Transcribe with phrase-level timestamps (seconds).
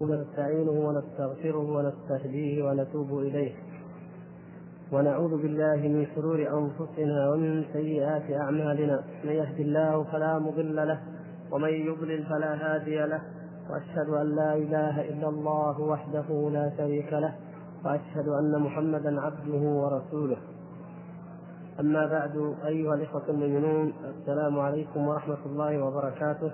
[0.00, 3.52] ونستعينه ونستغفره ونستهديه ونتوب إليه.
[4.92, 9.04] ونعوذ بالله من شرور أنفسنا ومن سيئات أعمالنا.
[9.24, 11.00] من يهد الله فلا مضل له
[11.52, 13.20] ومن يضلل فلا هادي له.
[13.70, 17.34] وأشهد أن لا إله إلا الله وحده لا شريك له
[17.84, 20.36] وأشهد أن محمدا عبده ورسوله.
[21.80, 26.52] أما بعد أيها الإخوة المؤمنون السلام عليكم ورحمة الله وبركاته.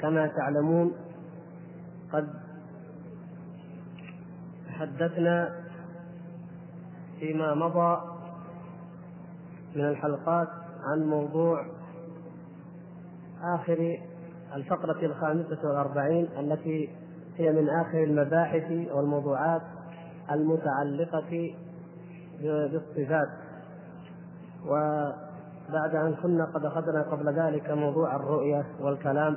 [0.00, 0.92] كما تعلمون
[2.12, 2.28] قد
[4.66, 5.56] تحدثنا
[7.20, 8.00] فيما مضى
[9.76, 10.48] من الحلقات
[10.84, 11.66] عن موضوع
[13.42, 13.98] آخر
[14.54, 16.90] الفقرة الخامسة والأربعين التي
[17.36, 19.62] هي من آخر المباحث والموضوعات
[20.30, 21.54] المتعلقة
[22.40, 23.28] بالصفات.
[24.66, 29.36] وبعد أن كنا قد أخذنا قبل ذلك موضوع الرؤية والكلام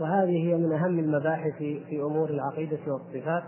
[0.00, 3.44] وهذه هي من أهم المباحث في أمور العقيدة والصفات.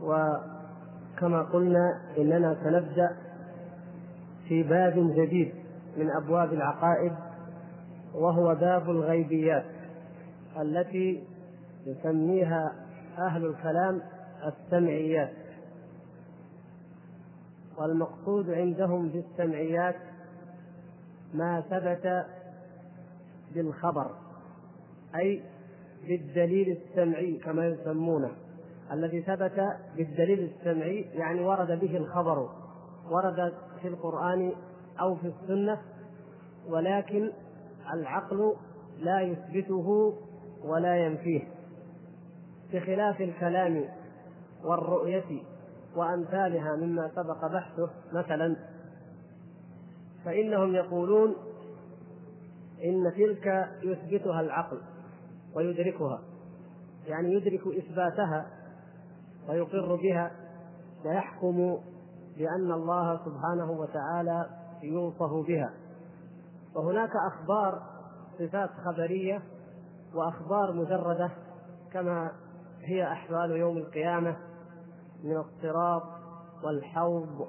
[0.00, 3.16] وكما قلنا إننا سنبدأ
[4.48, 5.54] في باب جديد
[5.96, 7.12] من أبواب العقائد
[8.14, 9.64] وهو باب الغيبيات
[10.60, 11.24] التي
[11.86, 12.72] يسميها
[13.18, 14.02] أهل الكلام
[14.46, 15.32] السمعيات.
[17.78, 19.96] والمقصود عندهم بالسمعيات
[21.34, 22.26] ما ثبت
[23.54, 24.25] بالخبر.
[25.18, 25.42] أي
[26.08, 28.30] بالدليل السمعي كما يسمونه
[28.92, 32.48] الذي ثبت بالدليل السمعي يعني ورد به الخبر
[33.10, 34.52] ورد في القرآن
[35.00, 35.78] أو في السنة
[36.68, 37.32] ولكن
[37.92, 38.54] العقل
[38.98, 40.14] لا يثبته
[40.64, 41.42] ولا ينفيه.
[42.72, 43.84] بخلاف الكلام
[44.64, 45.42] والرؤية
[45.96, 48.56] وأمثالها مما سبق بحثه مثلا
[50.24, 51.34] فإنهم يقولون
[52.84, 54.80] إن تلك يثبتها العقل.
[55.56, 56.20] ويدركها
[57.06, 58.46] يعني يدرك إثباتها
[59.48, 60.30] ويقر بها
[61.04, 61.78] ويحكم
[62.36, 64.46] بأن الله سبحانه وتعالى
[64.82, 65.74] يوصف بها.
[66.74, 67.82] وهناك أخبار
[68.38, 69.42] صفات خبرية
[70.14, 71.30] وأخبار مجردة
[71.92, 72.32] كما
[72.80, 74.36] هي أحوال يوم القيامة
[75.24, 76.02] من الصراط
[76.64, 77.48] والحوض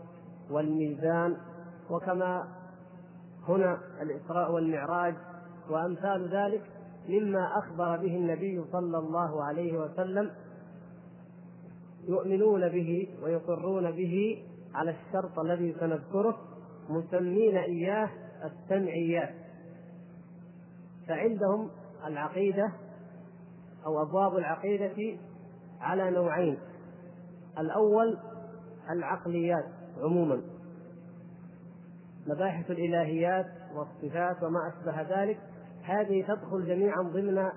[0.51, 1.37] والميزان
[1.89, 2.47] وكما
[3.47, 5.15] هنا الإسراء والمعراج
[5.69, 6.76] وأمثال ذلك
[7.09, 10.31] مما أخبر به النبي صلى الله عليه وسلم
[12.07, 14.43] يؤمنون به ويقرون به
[14.75, 16.37] على الشرط الذي سنذكره
[16.89, 18.09] مسمين إياه
[18.43, 19.33] السمعيات
[21.07, 21.69] فعندهم
[22.05, 22.73] العقيدة
[23.85, 25.19] أو أبواب العقيدة
[25.81, 26.57] على نوعين.
[27.59, 28.17] الأول
[28.89, 29.65] العقليات
[29.97, 30.41] عموما.
[32.27, 35.39] مباحث الإلهيات والصفات وما أشبه ذلك
[35.87, 37.49] هذه تدخل جميعا ضمن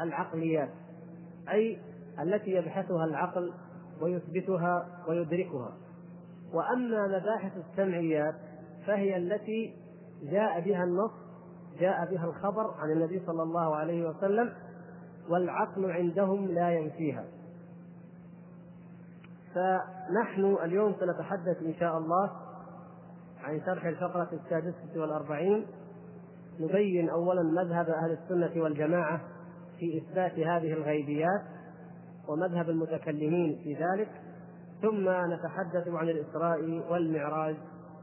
[0.00, 0.68] العقليات
[1.50, 1.78] أي
[2.20, 3.52] التي يبحثها العقل
[4.00, 5.72] ويثبتها ويدركها.
[6.52, 8.34] وأما مباحث السمعيات
[8.86, 9.74] فهي التي
[10.22, 11.12] جاء بها النص
[11.80, 14.52] جاء بها الخبر عن النبي صلى الله عليه وسلم
[15.28, 17.24] والعقل عندهم لا ينفيها.
[19.54, 22.30] فنحن اليوم سنتحدث إن شاء الله
[23.40, 25.66] عن شرح الفقرة السادسة والأربعين.
[26.60, 29.20] نبين أولا مذهب أهل السنة والجماعة
[29.78, 31.42] في إثبات هذه الغيبيات
[32.28, 34.08] ومذهب المتكلمين في ذلك
[34.82, 37.56] ثم نتحدث عن الإسراء والمعراج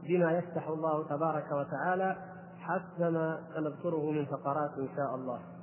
[0.08, 2.16] بما يفتح الله تبارك وتعالى
[2.58, 5.53] حسب ما سنذكره من فقرات إن شاء الله.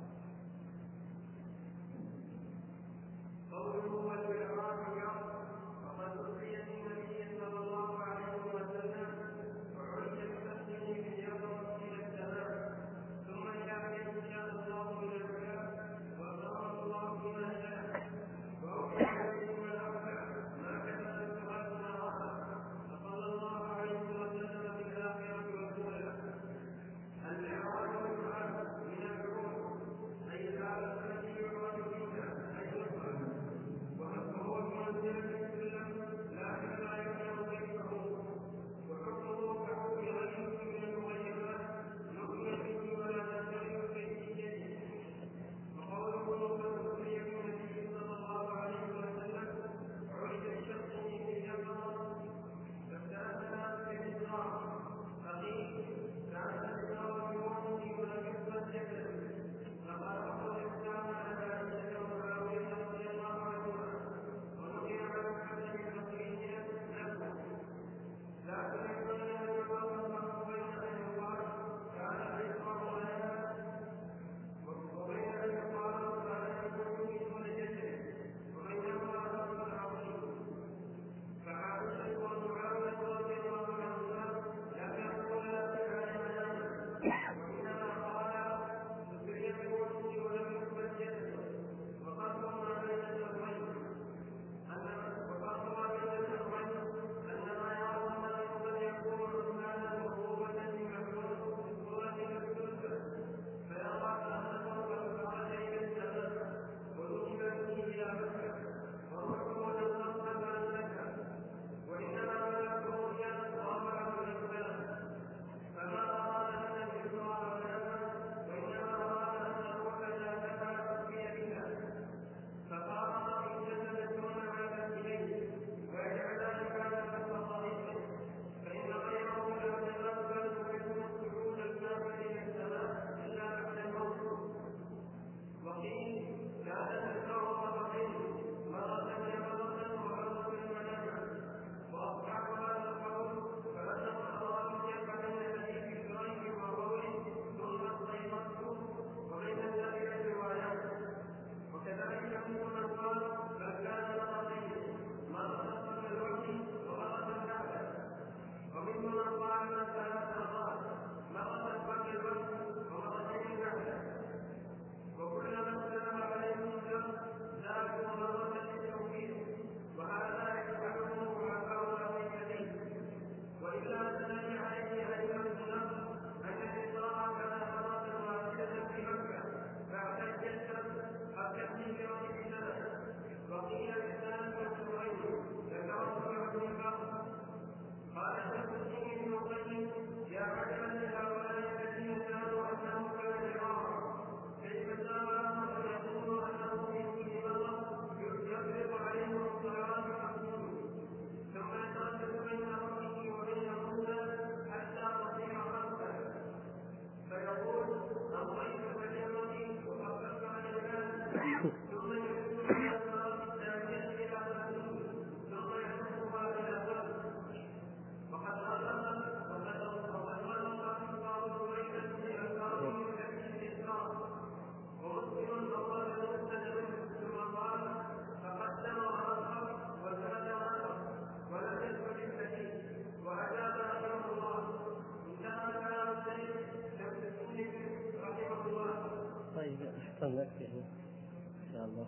[240.22, 242.06] إن شاء الله.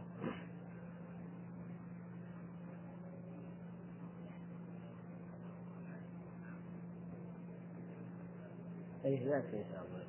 [9.04, 10.04] أي يأتي إن شاء الله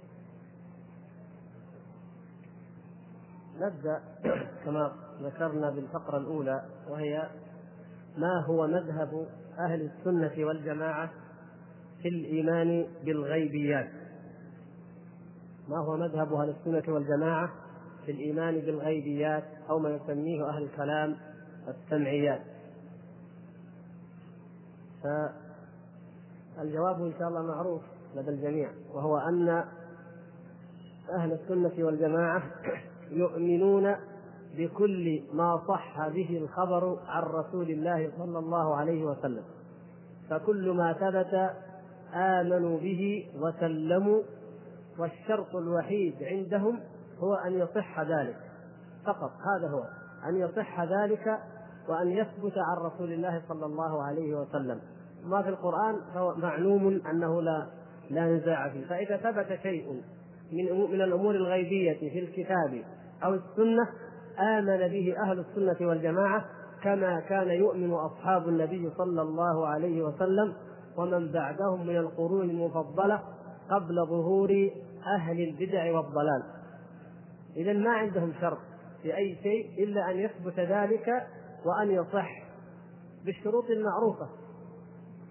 [3.59, 4.01] نبدأ
[4.65, 4.91] كما
[5.21, 7.29] ذكرنا بالفقرة الأولى وهي
[8.17, 9.27] ما هو مذهب
[9.59, 11.09] أهل السنة والجماعة
[12.01, 13.89] في الإيمان بالغيبيات.
[15.69, 17.64] ما هو مذهب أهل السنة والجماعة؟
[18.05, 21.15] في الإيمان بالغيبيات أو ما يسميه أهل الكلام
[21.67, 22.41] السمعيات.
[26.57, 27.81] فالجواب إن شاء الله معروف
[28.15, 29.63] لدى الجميع وهو أن
[31.09, 32.43] أهل السنة والجماعة
[33.11, 33.95] يؤمنون
[34.57, 39.43] بكل ما صح به الخبر عن رسول الله صلى الله عليه وسلم.
[40.29, 41.55] فكل ما ثبت
[42.13, 44.21] آمنوا به وسلموا
[44.99, 46.79] والشرط الوحيد عندهم
[47.19, 48.37] هو أن يصح ذلك.
[49.05, 49.83] فقط هذا هو.
[50.29, 51.39] أن يصح ذلك
[51.89, 54.79] وأن يثبت عن رسول الله صلى الله عليه وسلم.
[55.23, 57.67] ما في القرآن فهو معلوم أنه لا
[58.09, 58.87] لا نزاع فيه.
[58.87, 60.01] فإذا ثبت شيء
[60.51, 62.83] من من الأمور الغيبية في الكتاب
[63.23, 63.89] أو السنة
[64.39, 66.45] آمن به أهل السنة والجماعة
[66.83, 70.53] كما كان يؤمن أصحاب النبي صلى الله عليه وسلم
[70.97, 73.21] ومن بعدهم من القرون المفضلة
[73.71, 74.69] قبل ظهور
[75.15, 76.43] أهل البدع والضلال.
[77.55, 78.57] إذا ما عندهم شرط
[79.01, 81.27] في أي شيء إلا أن يثبت ذلك
[81.65, 82.29] وأن يصح
[83.25, 84.29] بالشروط المعروفة.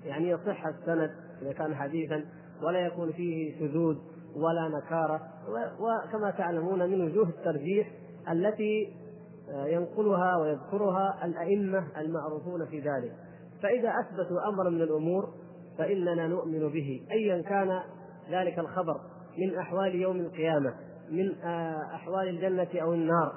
[0.04, 1.10] يعني يصح السند
[1.42, 2.24] إذا كان حديثا
[2.62, 3.96] ولا يكون فيه شذوذ
[4.36, 5.20] ولا نكارة
[5.80, 7.90] وكما تعلمون من وجوه الترجيح
[8.30, 8.96] التي
[9.48, 13.12] ينقلها ويذكرها الأئمة المعروفون في ذلك.
[13.62, 15.28] فإذا أثبتوا أمرا من الأمور
[15.78, 17.80] فإننا نؤمن به أيا كان
[18.30, 19.00] ذلك الخبر
[19.38, 20.74] من أحوال يوم القيامة.
[21.14, 21.44] من
[21.94, 23.32] أحوال الجنة أو النار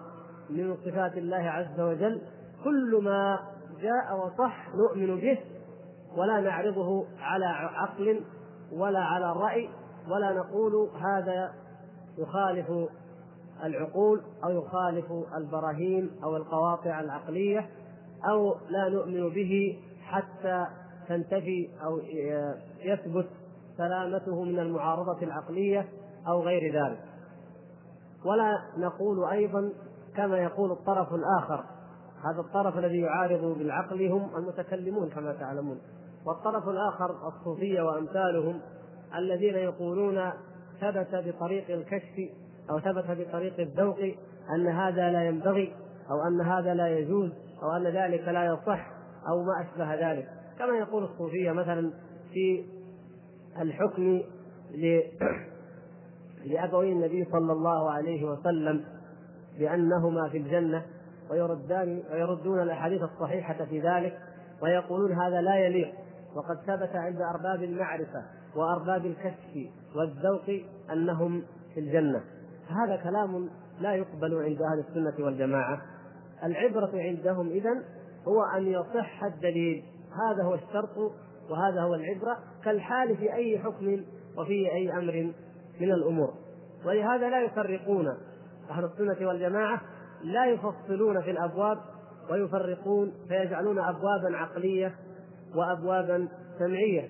[0.49, 2.21] من صفات الله عز وجل.
[2.63, 3.39] كل ما
[3.81, 5.39] جاء وصح نؤمن به
[6.17, 8.21] ولا نعرضه على عقل
[8.71, 9.69] ولا على رأي
[10.09, 11.53] ولا نقول هذا
[12.17, 12.89] يخالف
[13.63, 15.05] العقول أو يخالف
[15.37, 17.69] البراهين أو القواطع العقلية
[18.29, 20.65] أو لا نؤمن به حتى
[21.07, 21.99] تنتفي أو
[22.83, 23.27] يثبت
[23.77, 25.89] سلامته من المعارضة العقلية
[26.27, 26.99] أو غير ذلك.
[28.25, 29.71] ولا نقول أيضا
[30.15, 31.63] كما يقول الطرف الآخر.
[32.25, 35.79] هذا الطرف الذي يعارض بالعقل هم المتكلمون كما تعلمون.
[36.25, 38.61] والطرف الآخر الصوفية وأمثالهم
[39.15, 40.31] الذين يقولون
[40.81, 42.33] ثبت بطريق الكشف
[42.69, 43.99] أو ثبت بطريق الذوق
[44.55, 45.73] أن هذا لا ينبغي
[46.11, 47.31] أو أن هذا لا يجوز
[47.63, 48.87] أو أن ذلك لا يصح
[49.29, 50.27] أو ما أشبه ذلك.
[50.59, 51.91] كما يقول الصوفية مثلا
[52.33, 52.65] في
[53.61, 54.21] الحكم
[56.47, 58.83] لأبوي النبي صلى الله عليه وسلم
[59.59, 60.85] بأنهما في الجنة
[61.31, 64.19] ويردان ويردون الأحاديث الصحيحة في ذلك
[64.61, 65.93] ويقولون هذا لا يليق
[66.35, 68.23] وقد ثبت عند أرباب المعرفة
[68.55, 70.61] وأرباب الكشف والذوق
[70.91, 72.23] أنهم في الجنة.
[72.69, 73.49] هذا كلام
[73.79, 75.81] لا يقبل عند أهل السنة والجماعة.
[76.43, 77.83] العبرة عندهم إذن
[78.27, 79.83] هو أن يصح الدليل.
[80.11, 80.97] هذا هو الشرط
[81.49, 84.03] وهذا هو العبرة كالحال في أي حكم
[84.37, 85.33] وفي أي أمر.
[85.81, 86.33] من الأمور.
[86.85, 88.07] ولهذا لا يفرقون
[88.69, 89.81] أهل السنة والجماعة
[90.23, 91.77] لا يفصلون في الأبواب
[92.31, 94.95] ويفرقون فيجعلون أبوابا عقلية
[95.55, 96.27] وأبوابا
[96.59, 97.09] سمعية.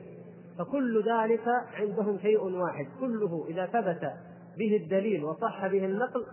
[0.60, 1.44] فكل ذلك
[1.74, 4.12] عندهم شيء واحد كله إذا ثبت
[4.58, 6.26] به الدليل وصح به النقل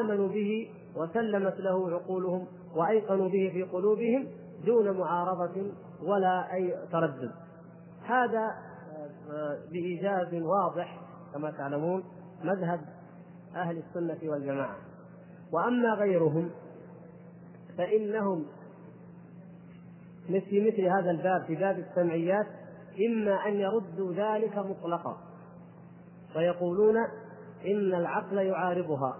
[0.00, 4.26] آمنوا به وسلمت له عقولهم وأيقنوا به في قلوبهم
[4.66, 5.72] دون معارضة
[6.02, 7.30] ولا أي تردد.
[8.04, 8.50] هذا
[9.30, 11.00] آه، بإيجاز واضح
[11.34, 12.04] كما تعلمون
[12.44, 12.80] مذهب
[13.56, 14.76] أهل السنة والجماعة.
[15.52, 16.50] وأما غيرهم
[17.78, 18.46] فإنهم
[20.26, 22.46] في مثل هذا الباب في باب السمعيات
[23.08, 25.16] إما أن يردوا ذلك مطلقا
[26.36, 26.96] ويقولون
[27.66, 29.16] إن العقل يعارضها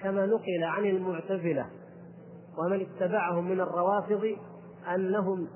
[0.00, 1.66] كما نقل عن المعتزلة
[2.58, 4.36] ومن اتبعهم من الروافض
[4.94, 5.48] أنهم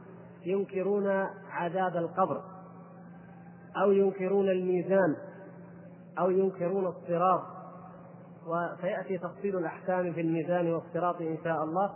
[0.47, 1.07] ينكرون
[1.51, 2.43] عذاب القبر
[3.83, 5.17] أو ينكرون الميزان.
[6.19, 7.43] أو ينكرون الصراط.
[8.47, 11.93] وسيأتي تفصيل الأحكام في الميزان والصراط إن شاء الله.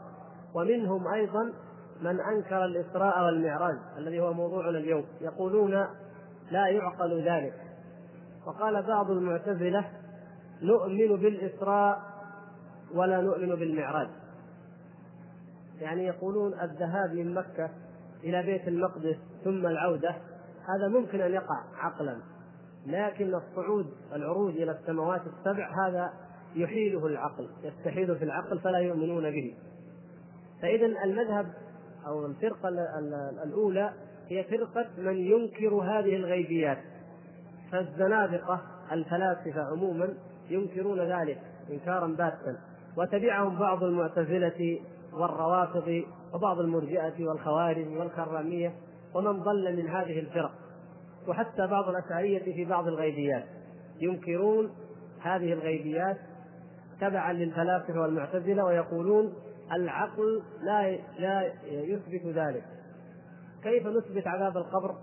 [0.54, 1.52] ومنهم أيضا
[2.00, 5.04] من أنكر الإسراء والمعراج الذي هو موضوعنا اليوم.
[5.20, 5.70] يقولون
[6.50, 7.54] لا يعقل ذلك.
[8.46, 9.84] وقال بعض المعتزلة
[10.62, 12.00] نؤمن بالإسراء
[12.94, 14.08] ولا نؤمن بالمعراج.
[15.80, 17.70] يعني يقولون الذهاب من مكة
[18.24, 20.14] إلى بيت المقدس ثم العودة
[20.68, 22.16] هذا ممكن أن يقع عقلا.
[22.86, 26.12] لكن الصعود العروج إلى السماوات السبع هذا
[26.54, 29.54] يحيله العقل يستحيل في العقل فلا يؤمنون به.
[30.62, 31.46] فإذا المذهب
[32.06, 32.68] أو الفرقة
[33.44, 33.92] الأولى
[34.28, 36.78] هي فرقة من ينكر هذه الغيبيات.
[37.72, 38.60] فالزنادقة
[38.92, 40.14] الفلاسفة عموما
[40.50, 41.38] ينكرون ذلك
[41.70, 42.56] إنكارا باتا
[42.96, 44.80] وتبعهم بعض المعتزلة
[45.12, 46.02] والروافض
[46.34, 48.72] وبعض المرجئة والخوارج والكرامية
[49.14, 50.52] ومن ضل من هذه الفرق.
[51.28, 53.44] وحتى بعض الأشعرية في بعض الغيبيات.
[54.00, 54.70] ينكرون
[55.22, 56.16] هذه الغيبيات
[57.00, 59.32] تبعا للفلاسفة والمعتزلة ويقولون
[59.72, 62.64] العقل لا لا يثبت ذلك.
[63.62, 64.94] كيف نثبت عذاب القبر؟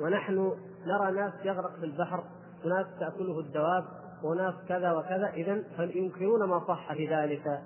[0.00, 0.52] ونحن
[0.86, 2.24] نرى ناس يغرق في البحر
[2.64, 3.84] وناس تأكله الدواب
[4.24, 5.30] وناس كذا وكذا.
[5.34, 7.60] إذا فينكرون ما صح في ذلك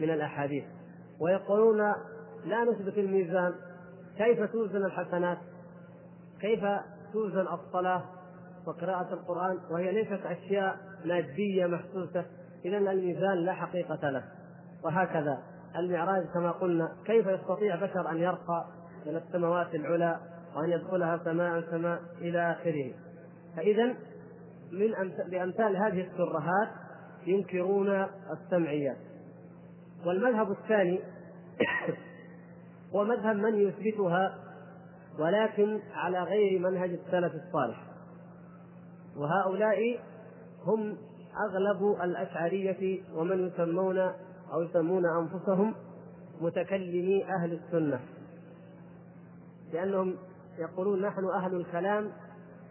[0.00, 0.64] من الأحاديث.
[1.20, 1.78] ويقولون
[2.44, 3.54] لا نثبت الميزان.
[4.18, 5.38] كيف توزن الحسنات؟
[6.40, 6.60] كيف
[7.12, 8.02] توزن الصلاة
[8.66, 12.24] وقراءة القرآن وهي ليست أشياء مادية محسوسة؟
[12.64, 14.24] إذا الميزان لا حقيقة له.
[14.84, 15.38] وهكذا
[15.76, 18.66] المعراج كما قلنا كيف يستطيع بشر أن يرقى
[19.06, 20.20] إلى السماوات العلى
[20.56, 22.92] وأن يدخلها سماء سماء إلى آخره؟
[23.56, 23.86] فإذا
[24.72, 24.92] من
[25.30, 26.68] بأمثال هذه الترهات
[27.26, 28.96] ينكرون السمعيات.
[30.06, 31.00] والمذهب الثاني
[32.94, 34.45] هو مذهب من يثبتها
[35.18, 37.82] ولكن على غير منهج السلف الصالح.
[39.16, 40.00] وهؤلاء
[40.64, 40.96] هم
[41.48, 43.98] أغلب الأشعرية ومن يسمون
[44.52, 45.74] أو يسمون أنفسهم
[46.40, 48.00] متكلمي أهل السنة.
[49.72, 50.16] لأنهم
[50.58, 52.12] يقولون نحن أهل الكلام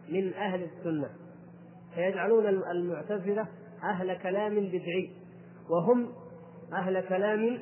[0.09, 1.09] من أهل السنة.
[1.95, 3.47] فيجعلون المعتزلة
[3.83, 5.11] أهل كلام بدعي
[5.69, 6.09] وهم
[6.73, 7.59] أهل كلام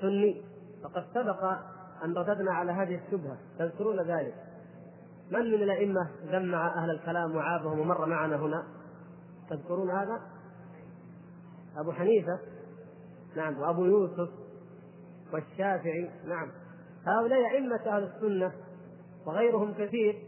[0.00, 0.42] سني.
[0.84, 1.73] فقد سبق
[2.04, 4.34] أن رددنا على هذه الشبهة تذكرون ذلك.
[5.30, 8.64] من من الأئمة جمع أهل الكلام وعابهم ومر معنا هنا؟
[9.50, 10.20] تذكرون هذا؟
[11.76, 12.38] أبو حنيفة؟
[13.36, 13.58] نعم.
[13.58, 14.28] وأبو يوسف؟
[15.32, 16.48] والشافعي؟ نعم.
[17.06, 18.52] هؤلاء أئمة أهل السنة
[19.26, 20.22] وغيرهم كثير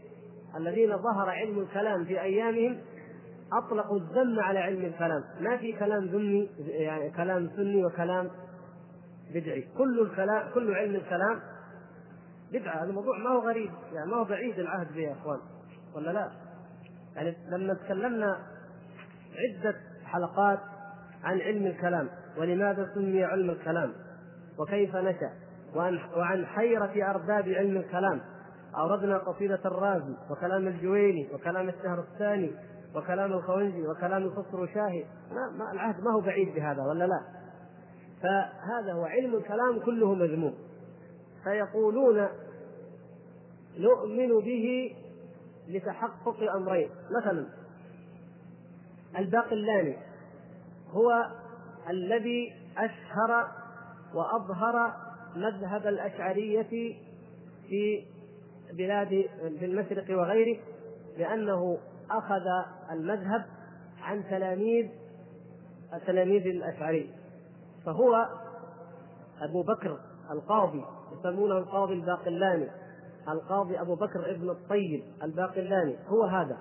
[0.55, 2.81] الذين ظهر علم الكلام في أيامهم
[3.53, 5.23] أطلقوا الذم على علم الكلام.
[5.41, 8.29] ما في كلام ذمي يعني كلام سني وكلام
[9.33, 9.67] بدعي.
[9.77, 11.41] كل الكلام كل علم الكلام
[12.53, 15.39] بدعة هذا الموضوع ما هو غريب يعني ما هو بعيد العهد به يا إخوان
[15.95, 16.31] ولا لا؟
[17.15, 18.37] يعني لما تكلمنا
[19.35, 19.75] عدة
[20.05, 20.59] حلقات
[21.23, 23.93] عن علم الكلام ولماذا سمي علم الكلام؟
[24.59, 25.31] وكيف نشأ؟
[26.15, 28.21] وعن حيرة أرباب علم الكلام.
[28.77, 32.51] أوردنا قصيدة الرازي وكلام الجويني وكلام الشهر الثاني
[32.95, 35.05] وكلام الخونجي وكلام الخصر شاهي.
[35.31, 37.21] ما, ما العهد ما هو بعيد بهذا ولا لا؟
[38.21, 40.53] فهذا هو علم الكلام كله مذموم.
[41.47, 42.27] فيقولون
[43.77, 44.95] نؤمن به
[45.67, 46.89] لتحقق أمرين.
[47.21, 47.47] مثلا
[49.17, 49.97] الباقلاني
[50.91, 51.27] هو
[51.89, 53.51] الذي أشهر
[54.13, 54.93] وأظهر
[55.35, 56.95] مذهب الأشعرية
[57.69, 58.05] في
[58.73, 59.25] بلاد
[59.59, 60.59] في المشرق وغيره
[61.17, 61.77] لأنه
[62.11, 62.45] أخذ
[62.91, 63.45] المذهب
[64.01, 64.89] عن تلاميذ
[66.07, 67.09] تلاميذ الاشعري
[67.85, 68.27] فهو
[69.41, 69.99] أبو بكر
[70.31, 70.85] القاضي
[71.19, 72.67] يسمونه القاضي الباقلاني.
[73.29, 76.57] القاضي أبو بكر ابن الطيب الباقلاني هو هذا.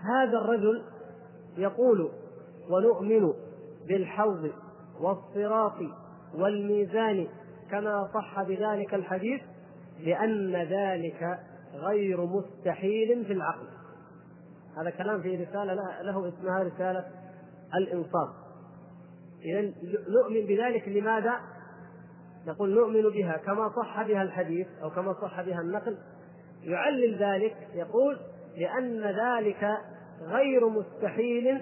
[0.00, 0.82] هذا الرجل
[1.56, 2.10] يقول
[2.70, 3.32] ونؤمن
[3.88, 4.50] بالحوض
[5.00, 5.78] والصراط
[6.34, 7.28] والميزان
[7.70, 9.42] كما صح بذلك الحديث
[10.00, 11.38] لأن ذلك
[11.74, 13.66] غير مستحيل في العقل.
[14.76, 17.04] هذا كلام في رسالة له اسمها رسالة
[17.74, 18.28] الإنصاف.
[19.44, 19.72] إذا
[20.08, 21.53] نؤمن بذلك لماذا؟
[22.46, 25.98] نقول نؤمن بها كما صح بها الحديث أو كما صح بها النقل.
[26.62, 28.18] يعلل ذلك يقول
[28.56, 29.78] لأن ذلك
[30.20, 31.60] غير مستحيل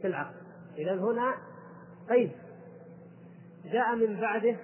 [0.00, 0.34] في العقل.
[0.78, 1.34] إذا هنا
[2.10, 2.30] قيد.
[3.72, 4.56] جاء من بعده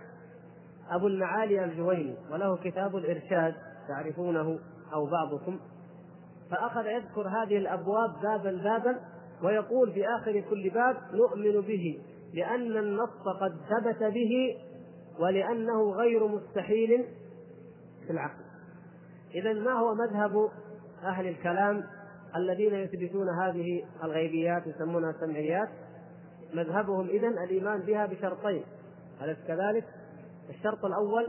[0.90, 3.54] أبو المعالي الجويني وله كتاب الإرشاد
[3.88, 4.58] تعرفونه
[4.94, 5.60] أو بعضكم.
[6.50, 9.00] فأخذ يذكر هذه الأبواب بابا بابا
[9.42, 12.00] ويقول في آخر كل باب نؤمن به
[12.34, 14.56] لأن النص قد ثبت به
[15.18, 17.06] ولأنه غير مستحيل
[18.06, 18.44] في العقل.
[19.34, 20.50] إذا ما هو مذهب
[21.02, 21.84] أهل الكلام
[22.36, 25.68] الذين يثبتون هذه الغيبيات يسمونها سمعيات؟
[26.54, 28.64] مذهبهم إذا الإيمان بها بشرطين.
[29.22, 29.84] أليس كذلك؟
[30.50, 31.28] الشرط الأول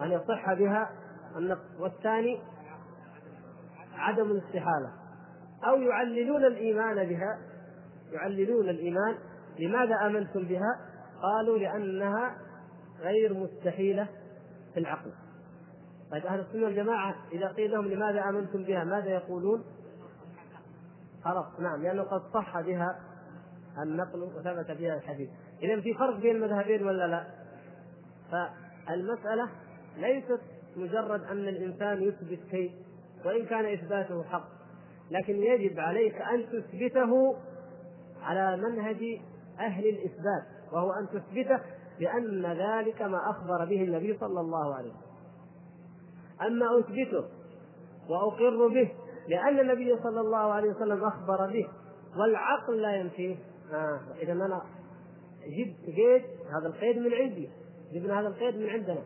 [0.00, 0.90] أن يصح بها
[1.36, 2.40] النقص والثاني
[3.94, 4.92] عدم الاستحالة.
[5.64, 7.38] أو يعللون الإيمان بها
[8.12, 9.14] يعللون الإيمان.
[9.58, 10.91] لماذا آمنتم بها؟
[11.22, 12.38] قالوا لأنها
[13.00, 14.08] غير مستحيلة
[14.74, 15.12] في العقل
[16.10, 19.64] طيب أهل السنة والجماعة إذا قيل لهم لماذا آمنتم بها ماذا يقولون؟
[21.24, 23.00] خلاص نعم لأنه قد صح بها
[23.82, 25.30] النقل وثبت فيها الحديث
[25.62, 27.26] إذا في فرق بين المذهبين ولا لا؟
[28.30, 29.48] فالمسألة
[29.96, 30.40] ليست
[30.76, 32.72] مجرد أن الإنسان يثبت شيء
[33.24, 34.48] وإن كان إثباته حق
[35.10, 37.36] لكن يجب عليك أن تثبته
[38.22, 39.20] على منهج
[39.58, 41.60] أهل الإثبات وهو أن تثبته
[41.98, 45.12] بأن ذلك ما أخبر به النبي صلى الله عليه وسلم.
[46.46, 47.24] أما أثبته
[48.08, 48.92] وأقر به
[49.28, 51.68] لأن النبي صلى الله عليه وسلم أخبر به
[52.16, 53.36] والعقل لا ينفيه.
[53.72, 54.62] آه إذا أنا
[55.46, 57.50] جبت قيد هذا القيد من عندي
[57.92, 59.02] جبنا هذا القيد من عندنا.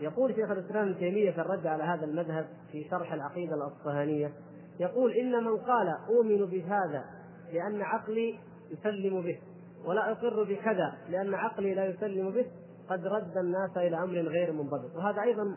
[0.00, 4.32] يقول شيخ الإسلام ابن تيمية في الرد على هذا المذهب في شرح العقيدة الأصفهانية
[4.80, 7.04] يقول إن من قال أؤمن بهذا
[7.52, 8.38] لأن عقلي
[8.70, 9.38] يسلم به.
[9.84, 12.46] ولا أقر بكذا لأن عقلي لا يسلم به
[12.90, 14.96] قد رد الناس إلى أمر غير منضبط.
[14.96, 15.56] وهذا أيضا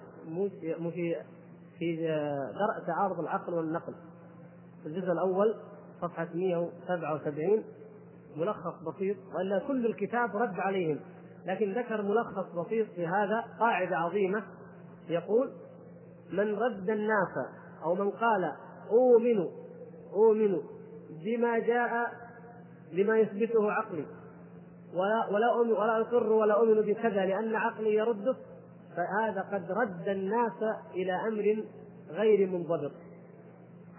[0.91, 1.15] في
[1.79, 1.95] في
[2.53, 3.93] درء تعارض العقل والنقل.
[4.83, 5.55] في الجزء الأول
[6.01, 7.63] صفحة 177
[8.35, 10.99] ملخص بسيط وإلا كل الكتاب رد عليهم.
[11.45, 14.43] لكن ذكر ملخص بسيط في هذا قاعدة عظيمة.
[15.09, 15.51] يقول
[16.31, 17.37] من رد الناس
[17.83, 18.51] أو من قال
[18.91, 19.47] أؤمن
[20.13, 20.61] أؤمن
[21.25, 21.91] بما جاء
[22.91, 24.05] لما يثبته عقلي.
[24.93, 28.35] ولا ولا أؤمن ولا أقر ولا أؤمن بكذا لأن عقلي يرده.
[28.95, 31.63] فهذا قد رد الناس إلى أمر
[32.09, 32.91] غير منضبط.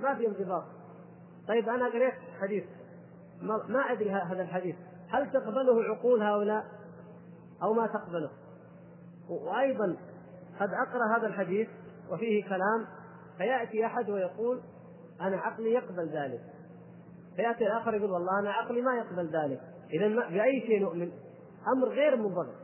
[0.00, 0.64] ما في انضباط.
[1.48, 2.64] طيب أنا قريت حديث.
[3.68, 4.76] ما أدري هذا الحديث.
[5.08, 6.64] هل تقبله عقول هؤلاء؟
[7.62, 8.30] أو ما تقبله؟
[9.28, 9.96] وأيضا
[10.60, 11.68] قد أقرأ هذا الحديث
[12.10, 12.86] وفيه كلام
[13.38, 14.60] فيأتي أحد ويقول
[15.20, 16.40] أنا عقلي يقبل ذلك.
[17.36, 19.60] فياتي الآخر يقول والله أنا عقلي ما يقبل ذلك.
[19.92, 21.12] إذا بأي شيء نؤمن؟
[21.76, 22.62] أمر غير منضبط.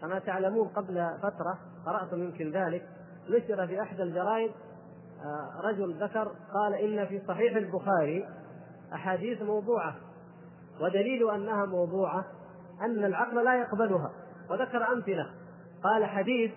[0.00, 2.88] كما تعلمون قبل فترة قراتم يمكن ذلك
[3.30, 4.50] نشر في إحدى الجرائد
[5.24, 8.28] آه، رجل ذكر قال إن في صحيح البخاري
[8.94, 9.96] أحاديث موضوعة
[10.80, 12.24] ودليل أنها موضوعة
[12.82, 14.10] أن العقل لا يقبلها
[14.50, 15.30] وذكر أمثلة.
[15.84, 16.52] قال حديث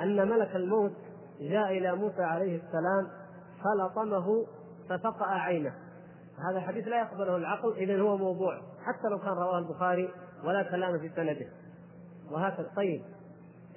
[0.00, 0.92] أن ملك الموت
[1.40, 3.08] جاء إلى موسى عليه السلام
[3.64, 4.46] فلطمه
[4.88, 5.74] ففقأ عينه.
[6.50, 10.10] هذا الحديث لا يقبله العقل اذا هو موضوع حتى لو كان رواه البخاري
[10.44, 11.46] ولا كلام في سنده.
[12.30, 13.02] وهكذا طيب.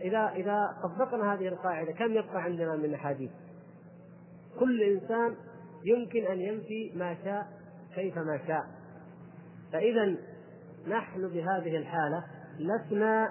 [0.02, 3.32] إذا إذا طبقنا هذه القاعدة كم يبقى عندنا من أحاديث؟
[4.60, 5.36] كل إنسان
[5.86, 7.48] يمكن أن ينفي ما شاء
[7.96, 8.64] كيفما شاء.
[9.74, 10.16] فاذا
[10.88, 12.24] نحن بهذه الحالة
[12.60, 13.30] لسنا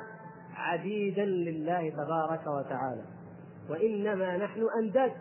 [0.55, 3.03] عبيدا لله تبارك وتعالى.
[3.71, 5.13] وإنما نحن أنداد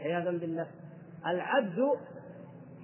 [0.00, 0.66] عياذا بالله.
[1.26, 1.78] العبد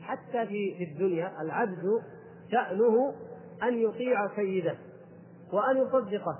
[0.05, 2.03] حتى في في الدنيا العبد
[2.51, 3.14] شأنه
[3.62, 4.77] أن يطيع سيده
[5.53, 6.38] وأن يصدقه.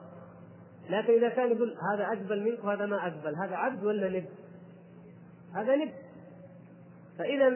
[0.91, 4.27] لكن إذا كان يقول هذا أقبل منك وهذا ما أقبل هذا عبد ولا نب؟
[5.55, 5.93] هذا نب
[7.19, 7.49] فإذا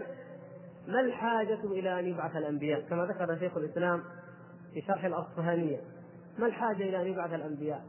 [0.88, 4.02] ما الحاجة إلى أن يبعث الأنبياء؟ كما ذكر شيخ الإسلام
[4.74, 5.80] في شرح الأصفهانية
[6.38, 7.84] ما الحاجة إلى أن يبعث الأنبياء؟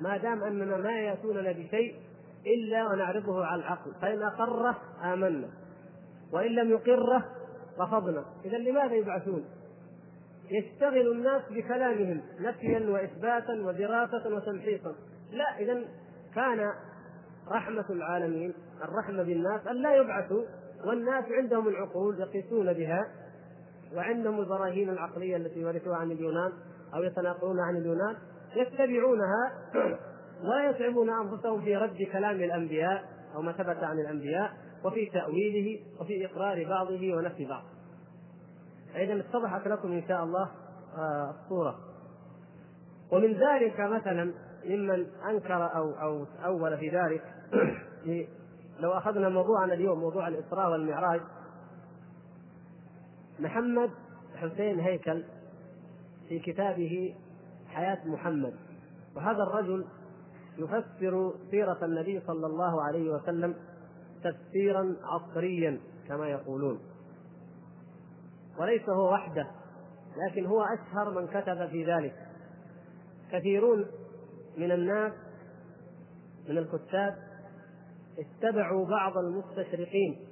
[0.00, 1.94] ما دام أننا ما يأتوننا بشيء
[2.46, 3.92] إلا ونعرضه على العقل.
[4.02, 5.48] فإن أقره آمنا.
[6.32, 7.24] وإن لم يقره
[7.78, 9.44] رفضنا إذا لماذا يبعثون؟
[10.50, 14.94] يشتغل الناس بكلامهم نفيا وإثباتا ودراسة وتمحيصا
[15.32, 15.84] لا إذا
[16.34, 16.72] كان
[17.50, 20.44] رحمة العالمين الرحمة بالناس أن لا يبعثوا
[20.86, 23.06] والناس عندهم العقول يقيسون بها
[23.96, 26.52] وعندهم البراهين العقلية التي ورثوها عن اليونان
[26.94, 28.16] أو يتناقلون عن اليونان
[28.56, 29.52] يتبعونها
[30.44, 33.04] ولا يتعبون أنفسهم في رد كلام الأنبياء.
[33.34, 34.52] أو ما ثبت عن الأنبياء
[34.84, 37.62] وفي تأويله وفي إقرار بعضه ونفي بعض.
[38.94, 40.50] فإذا اتضحت لكم إن شاء الله
[40.96, 41.78] آه، الصورة.
[43.12, 47.22] ومن ذلك مثلا ممن أنكر أو أو أول في ذلك
[48.80, 51.20] لو أخذنا موضوعنا اليوم موضوع الإسراء والمعراج.
[53.38, 53.90] محمد
[54.36, 55.24] حسين هيكل
[56.28, 57.14] في كتابه
[57.68, 58.54] حياة محمد.
[59.16, 59.84] وهذا الرجل
[60.58, 63.54] يفسر سيرة النبي صلى الله عليه وسلم
[64.24, 66.80] تفسيرا عصريا كما يقولون.
[68.60, 69.46] وليس هو وحده
[70.16, 72.14] لكن هو أشهر من كتب في ذلك.
[73.32, 73.86] كثيرون
[74.56, 75.12] من الناس
[76.48, 77.16] من الكتاب
[78.18, 80.26] اتبعوا بعض المستشرقين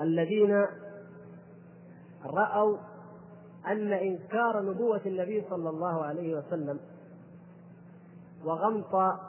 [0.00, 0.66] الذين
[2.24, 2.78] رأوا
[3.66, 6.80] أن إنكار نبوة النبي صلى الله عليه وسلم
[8.44, 9.20] وغمط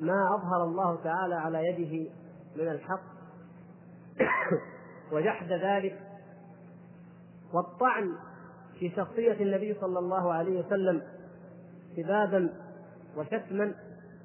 [0.00, 2.10] ما أظهر الله تعالى على يده
[2.56, 3.02] من الحق.
[5.12, 6.00] وجحد ذلك
[7.54, 8.12] والطعن
[8.78, 11.02] في شخصية النبي صلى الله عليه وسلم
[11.96, 12.50] سبابا
[13.16, 13.74] وشتما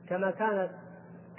[0.08, 0.69] كما كانت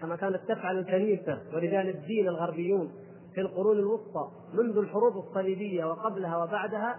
[0.00, 2.92] كما كانت تفعل الكنيسة ورجال الدين الغربيون
[3.34, 6.96] في القرون الوسطى منذ الحروب الصليبية وقبلها وبعدها.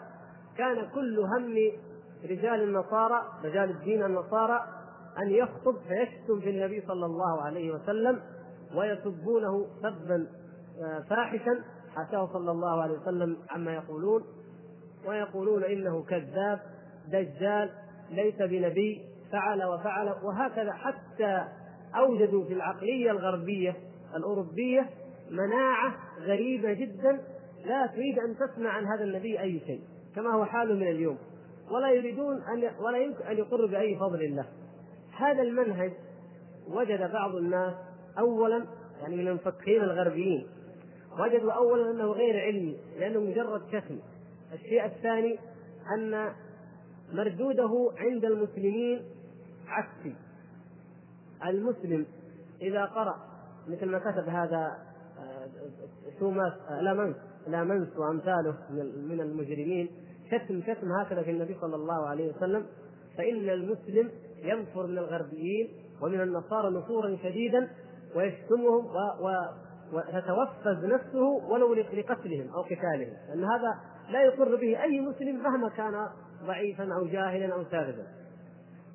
[0.58, 1.56] كان كل هم
[2.30, 4.68] رجال النصارى رجال الدين النصارى
[5.22, 8.22] أن يخطب فيشتم في النبي صلى الله عليه وسلم
[8.76, 10.28] ويسبونه سبا
[10.84, 11.64] آه، فاحشا
[11.96, 14.24] حاشاه صلى الله عليه وسلم عما يقولون
[15.08, 16.60] ويقولون إنه كذاب
[17.08, 17.70] دجال
[18.12, 21.48] ليس بنبي فعل وفعل وهكذا حتى
[21.96, 23.76] أوجدوا في العقلية الغربية
[24.16, 24.90] الأوروبية
[25.32, 27.22] مناعة غريبة جدا
[27.66, 29.82] لا تريد أن تسمع عن هذا النبي أي شيء
[30.16, 31.18] كما هو حاله من اليوم.
[31.72, 34.46] ولا يريدون أن ولا يمكن أن يقروا بأي فضل الله.
[35.22, 35.92] هذا المنهج
[36.68, 37.74] وجد بعض الناس
[38.20, 38.66] اولا
[39.02, 40.48] يعني من المفكرين الغربيين
[41.20, 44.00] وجدوا اولا أنه غير علمي لأنه مجرد شتم
[44.54, 45.40] الشيء الثاني
[45.98, 46.34] أن
[47.14, 49.02] مردوده عند المسلمين
[49.68, 50.16] عكسي.
[51.46, 52.06] المسلم
[52.62, 53.16] إذا قرأ
[53.68, 54.92] مثل ما كتب هذا
[56.20, 57.16] توماس آه، آه، لامنس
[57.48, 58.56] لامنس وامثاله
[59.10, 59.90] من المجرمين
[60.32, 62.66] شتم شتم هكذا في النبي صلى الله عليه وسلم
[63.18, 65.70] فإن المسلم ينفر من الغربيين
[66.02, 67.70] ومن النصارى نفورا شديدا
[68.16, 69.28] ويشتمهم و...
[69.28, 69.32] و...
[69.94, 73.14] وتتوفز نفسه ولو لقتلهم أو قتالهم.
[73.30, 76.08] لأن هذا لا يقر به أي مسلم مهما كان
[76.46, 78.08] ضعيفا أو جاهلا أو ساذجا.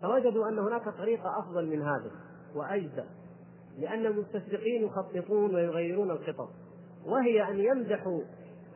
[0.03, 2.11] فوجدوا أن هناك طريقة أفضل من هذه
[2.55, 3.05] وأجدى
[3.79, 6.49] لأن المستشرقين يخططون ويغيرون الخطط
[7.07, 8.21] وهي أن يمدحوا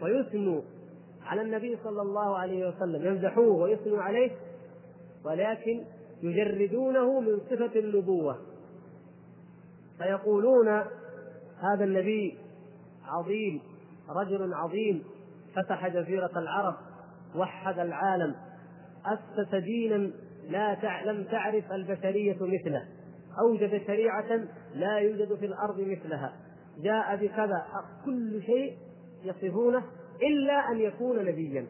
[0.02, 0.62] ويثنوا
[1.22, 3.06] على النبي صلى الله عليه وسلم.
[3.06, 4.30] يمدحوه ويثنوا عليه
[5.24, 5.84] ولكن
[6.22, 8.38] يجردونه من صفة النبوة
[9.98, 10.68] فيقولون
[11.60, 12.38] هذا النبي
[13.04, 13.60] عظيم
[14.08, 15.04] رجل عظيم
[15.54, 16.74] فتح جزيرة العرب
[17.36, 18.34] وحد العالم
[19.06, 20.10] أسس دينا
[20.48, 21.02] لا.
[21.04, 22.88] لم تعرف البشرية مثله
[23.38, 24.40] أوجد شريعة
[24.74, 26.32] لا يوجد في الأرض مثلها
[26.78, 27.66] جاء بكذا
[28.04, 28.76] كل شيء
[29.24, 29.82] يصفونه
[30.22, 31.66] إلا أن يكون نبيا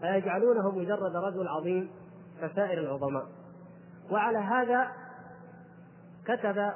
[0.00, 1.90] فيجعلونه مجرد رجل عظيم
[2.40, 3.41] كسائر العظماء
[4.10, 4.88] وعلى هذا
[6.24, 6.72] كتب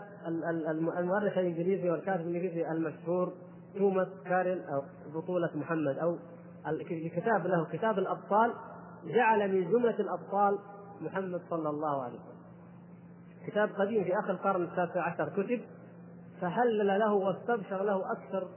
[0.98, 3.32] المؤرخ الإنجليزي والكاتب الإنجليزي المشهور
[3.78, 4.82] توماس كارل أو
[5.14, 6.18] بطولة محمد أو
[6.88, 8.52] كتاب له كتاب الأبطال
[9.04, 10.58] جعل من جملة الأبطال
[11.00, 12.36] محمد صلى الله عليه وسلم.
[13.46, 15.60] كتاب قديم في آخر القرن التاسع عشر كتب
[16.40, 18.48] فهلل له واستبشر له أكثر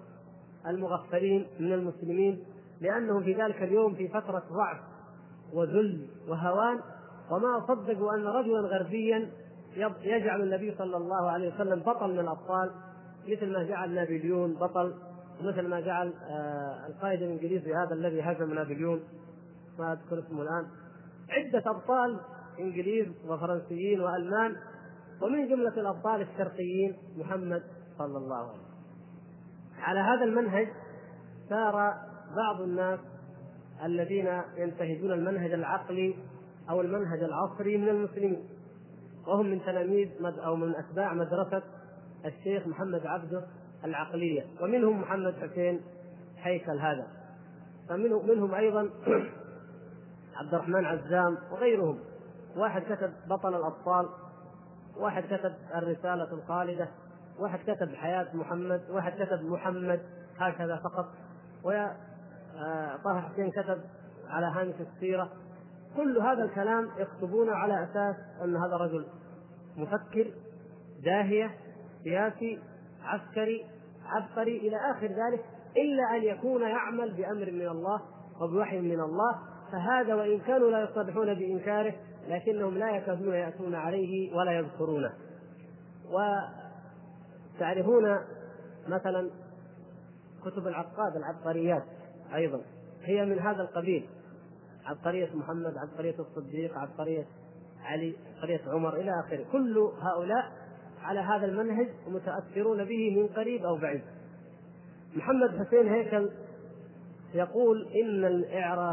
[0.67, 2.43] المغفلين من المسلمين
[2.81, 4.77] لانهم في ذلك اليوم في فترة ضعف
[5.53, 6.79] وذل وهوان
[7.31, 9.29] وما صدقوا أن رجلا غربيا
[10.03, 12.71] يجعل النبي صلى الله عليه وسلم بطل من الأبطال
[13.27, 14.93] مثل ما جعل نابليون بطل
[15.41, 19.03] مثل ما جعل آه، القائد الإنجليزي هذا الذي هزم نابليون.
[19.79, 20.67] ما أذكر اسمه الآن.
[21.29, 22.19] عدة أبطال
[22.59, 24.55] إنجليز وفرنسيين وألمان
[25.21, 27.63] ومن جملة الأبطال الشرقيين محمد
[27.97, 28.69] صلى الله عليه وسلم.
[29.79, 30.67] على هذا المنهج
[31.49, 31.93] سار
[32.35, 32.99] بعض الناس
[33.83, 36.15] الذين ينتهجون المنهج العقلي
[36.69, 38.49] أو المنهج العصري من المسلمين.
[39.27, 41.63] وهم من تلاميذ أو من أتباع مدرسة
[42.25, 43.45] الشيخ محمد عبده
[43.83, 44.45] العقلية.
[44.61, 45.81] ومنهم محمد حسين
[46.37, 47.07] هيكل هذا.
[47.89, 48.89] فمنهم منهم أيضا
[50.39, 51.99] عبد الرحمن عزام وغيرهم.
[52.55, 54.09] واحد كتب بطل الاطفال
[54.97, 56.89] واحد كتب الرسالة الخالدة
[57.39, 60.01] واحد كتب حياة محمد واحد كتب محمد
[60.37, 61.05] هكذا فقط.
[61.63, 61.71] و
[62.57, 63.81] آه، طه حسين كتب
[64.29, 65.29] على هامش السيرة.
[65.97, 69.05] كل هذا الكلام يكتبونه على أساس أن هذا رجل
[69.77, 70.31] مفكر
[71.03, 71.51] داهية
[72.03, 72.59] سياسي
[73.03, 73.65] عسكري
[74.05, 75.45] عبقري إلى آخر ذلك
[75.77, 78.01] إلا أن يكون يعمل بأمر من الله
[78.41, 79.39] وبوحي من الله.
[79.71, 81.93] فهذا وإن كانوا لا يصرحون بإنكاره
[82.27, 85.13] لكنهم لا يكادون يأتون عليه ولا يذكرونه.
[87.55, 88.19] وتعرفون
[88.87, 89.29] مثلا
[90.45, 91.83] كتب العقاد العبقريات
[92.33, 92.61] أيضا
[93.03, 94.09] هي من هذا القبيل.
[94.89, 97.25] عبقرية محمد عبقرية الصديق عبقرية
[97.83, 99.45] علي عبقرية عمر إلى آخره.
[99.51, 100.51] كل هؤلاء
[101.01, 104.01] على هذا المنهج ومتأثرون به من قريب أو بعيد.
[105.15, 106.29] محمد حسين هيكل
[107.33, 108.25] يقول إن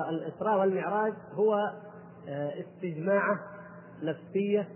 [0.09, 1.55] الإسراء والمعراج هو
[2.29, 3.39] آه، استجماعة
[4.03, 4.69] نفسية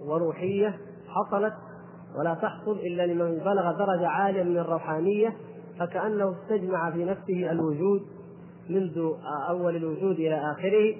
[0.00, 1.54] وروحية حصلت
[2.18, 5.36] ولا تحصل إلا لمن بلغ درجة عالية من الروحانية
[5.78, 8.15] فكأنه استجمع في نفسه الوجود
[8.70, 9.12] منذ
[9.48, 10.96] أول الوجود إلى آخره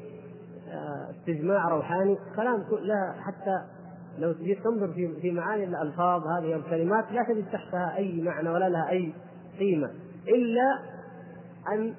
[1.11, 3.65] استجماع روحاني كلام لا حتى
[4.19, 8.69] لو تجي تنظر في في معاني الألفاظ هذه الكلمات لا تجد تحتها أي معنى ولا
[8.69, 9.13] لها أي
[9.59, 9.91] قيمة
[10.29, 10.79] إلا
[11.73, 11.95] أن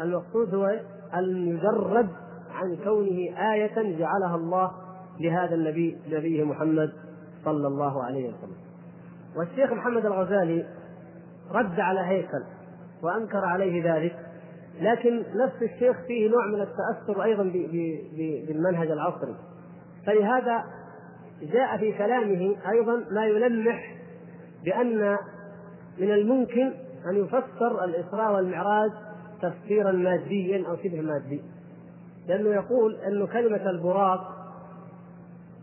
[0.00, 0.66] المقصود هو
[1.14, 2.08] أن يجرد
[2.52, 4.72] عن كونه آية جعلها الله
[5.20, 6.92] لهذا النبي نبيه محمد
[7.44, 8.56] صلى الله عليه وسلم.
[9.36, 10.66] والشيخ محمد الغزالي
[11.50, 12.42] رد على هيكل
[13.02, 14.16] وأنكر عليه ذلك.
[14.80, 17.42] لكن نفس الشيخ فيه نوع من التأثر أيضا
[18.48, 19.34] بالمنهج العصري.
[20.06, 20.64] فلهذا
[21.42, 23.96] جاء في كلامه أيضا ما يلمح
[24.64, 25.16] بأن
[25.98, 26.72] من الممكن
[27.10, 28.90] أن يفسر الإسراء والمعراج
[29.42, 31.42] تفسيرا ماديا أو شبه مادي.
[32.28, 34.20] لأنه يقول انه كلمة البراق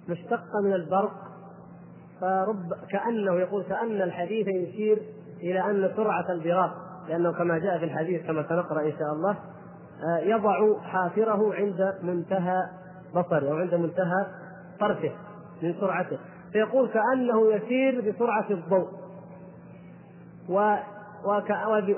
[0.10, 1.14] مشتقة من البرق
[2.22, 5.02] فرب كأنه يقول كأن الحديث يشير
[5.40, 6.87] إلى أن سرعة البراق.
[7.10, 9.38] لأنه كما جاء في الحديث كما سنقرأ إن شاء الله
[10.04, 12.64] آه، يضع حافره عند منتهى
[13.16, 14.26] بصره أو عند منتهى
[14.80, 15.12] طرفه
[15.64, 16.18] من سرعته.
[16.52, 18.88] فيقول كأنه يسير بسرعة الضوء.
[20.50, 20.76] و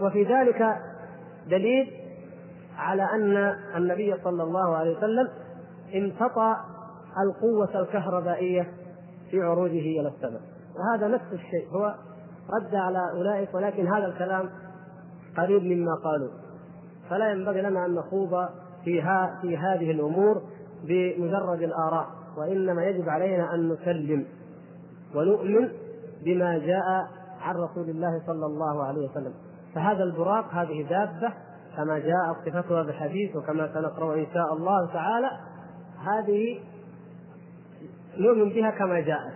[0.02, 0.78] وفي ذلك
[1.48, 1.91] دليل
[2.78, 5.30] على أن النبي صلى الله عليه وسلم
[5.93, 6.56] انتطى
[7.24, 8.67] القوة الكهربائية
[9.32, 10.41] في عروجه إلى السماء.
[10.76, 11.95] وهذا نفس الشيء هو
[12.50, 14.50] رد على أولئك ولكن هذا الكلام
[15.41, 16.30] قريب مما قالوا.
[17.10, 18.49] فلا ينبغي لنا أن نخوض
[18.86, 19.02] في,
[19.41, 20.41] في هذه الأمور
[20.84, 24.25] بمجرد الآراء وإنما يجب علينا أن نسلم
[25.15, 25.69] ونؤمن
[26.25, 27.08] بما جاء
[27.41, 29.34] عن رسول الله صلى الله عليه وسلم.
[29.75, 31.34] فهذا البراق هذه دابة
[31.78, 35.30] كما جاء صفتها بالحديث وكما سنقرأ إن شاء الله تعالى
[35.99, 36.60] هذه
[38.17, 39.34] نؤمن بها كما جاءت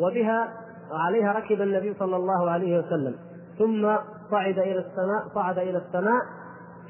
[0.00, 0.48] وبها
[0.92, 3.14] وعليها ركب النبي صلى الله عليه وسلم.
[3.60, 3.96] ثم
[4.30, 6.22] صعد إلى السماء صعد إلى السماء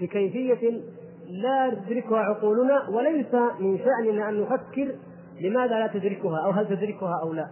[0.00, 0.80] بكيفية
[1.28, 4.94] لا تدركها عقولنا وليس من شأننا أن نفكر
[5.40, 7.46] لماذا لا تدركها أو هل تدركها أو لا.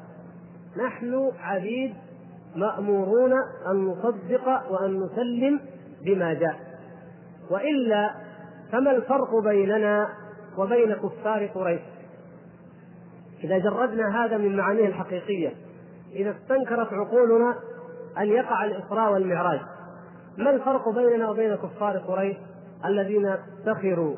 [0.86, 1.94] نحن عبيد
[2.56, 3.32] مأمورون
[3.70, 5.60] أن نصدق وأن نسلم
[6.04, 6.56] بما جاء.
[7.50, 8.14] وإلا
[8.72, 10.08] فما الفرق بيننا
[10.58, 11.80] وبين كفار قريش؟
[13.44, 15.52] إذا جردنا هذا من معانيه الحقيقية.
[16.12, 17.54] إذا استنكرت عقولنا
[18.18, 19.60] أن يقع الإسراء والمعراج.
[20.38, 22.36] ما الفرق بيننا وبين كفار قريش
[22.84, 24.16] الذين سخروا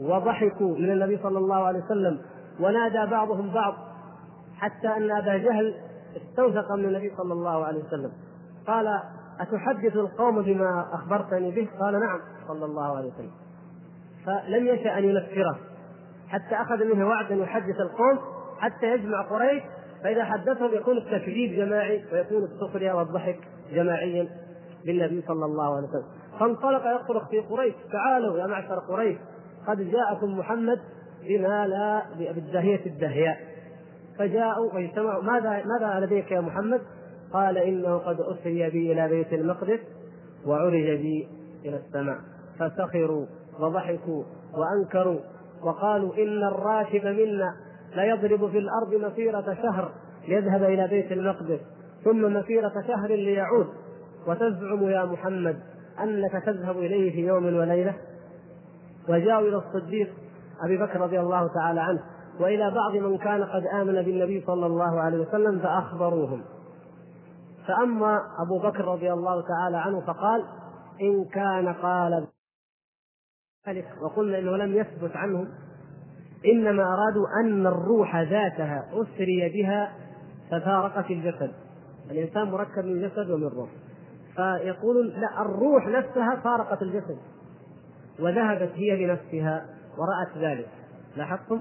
[0.00, 2.18] وضحكوا من النبي صلى الله عليه وسلم
[2.60, 3.74] ونادى بعضهم بعض
[4.56, 5.74] حتى أن أبا جهل
[6.16, 8.12] استوثق من النبي صلى الله عليه وسلم.
[8.66, 9.00] قال
[9.40, 13.30] أتحدث القوم بما أخبرتني به؟ قال نعم صلى الله عليه وسلم.
[14.26, 15.58] فلم يشأ أن ينفره.
[16.28, 18.18] حتى أخذ منه وعدا يحدث القوم
[18.58, 19.62] حتى يجمع قريش
[20.02, 23.38] فإذا حدثهم يكون التكذيب جماعي ويكون السخرية والضحك
[23.72, 24.28] جماعيا
[24.86, 26.06] بالنبي صلى الله عليه وسلم.
[26.40, 29.16] فانطلق يصرخ في قريش تعالوا يا معشر قريش
[29.66, 30.80] قد جاءكم محمد
[31.28, 33.38] بما لا بالدهية الدهياء
[34.18, 36.80] فجاءوا واجتمعوا ماذا ماذا لديك يا محمد؟
[37.32, 39.80] قال إنه قد اسري بي إلى بيت المقدس
[40.46, 41.28] وعرج بي
[41.64, 42.18] إلى السماء.
[42.58, 43.26] فسخروا
[43.60, 45.20] وضحكوا وأنكروا
[45.62, 47.54] وقالوا إن الراكب منا.
[47.96, 49.92] ليضرب في الأرض مسيرة شهر
[50.28, 51.60] ليذهب إلى بيت المقدس
[52.04, 53.66] ثم مسيرة شهر ليعود.
[54.26, 55.60] وتزعم يا محمد
[56.00, 57.94] أنك تذهب إليه في يوم وليلة؟
[59.08, 60.08] وجاءوا إلى الصديق
[60.64, 62.02] أبي بكر رضي الله تعالى عنه
[62.40, 66.42] وإلى بعض من كان قد آمن بالنبي صلى الله عليه وسلم فأخبروهم.
[67.66, 70.44] فأما أبو بكر رضي الله تعالى عنه فقال
[71.00, 72.26] إن كان قال
[73.68, 75.46] ذلك وقلنا إنه لم يثبت عنه
[76.46, 79.92] إنما أرادوا أن الروح ذاتها أسري بها
[80.50, 81.50] ففارقت الجسد.
[82.10, 83.68] الإنسان مركب من جسد ومن روح.
[84.36, 87.18] فيقولون لا الروح نفسها فارقت الجسد
[88.20, 89.66] وذهبت هي بنفسها
[89.98, 90.68] ورأت ذلك.
[91.16, 91.60] لاحظتم؟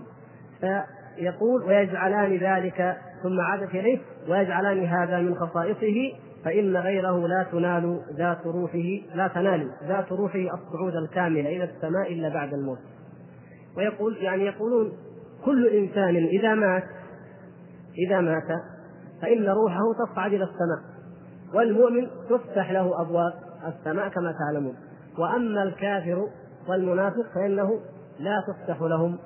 [0.59, 6.13] فيقول ويجعلان ذلك ثم عادت إليه ويجعلان هذا من خصائصه
[6.45, 12.29] فإن غيره لا تنال ذات روحه لا تنال ذات روحه الصعود الكامل إلى السماء إلا
[12.29, 12.79] بعد الموت.
[13.77, 14.91] ويقول يعني يقولون
[15.45, 16.83] كل إنسان إذا مات
[18.07, 18.47] إذا مات
[19.21, 20.91] فإن روحه تصعد إلى السماء
[21.53, 23.33] والمؤمن تفتح له أبواب
[23.67, 24.75] السماء كما تعلمون.
[25.17, 26.27] وأما الكافر
[26.69, 27.79] والمنافق فإنه
[28.19, 29.17] لا تفتح لهم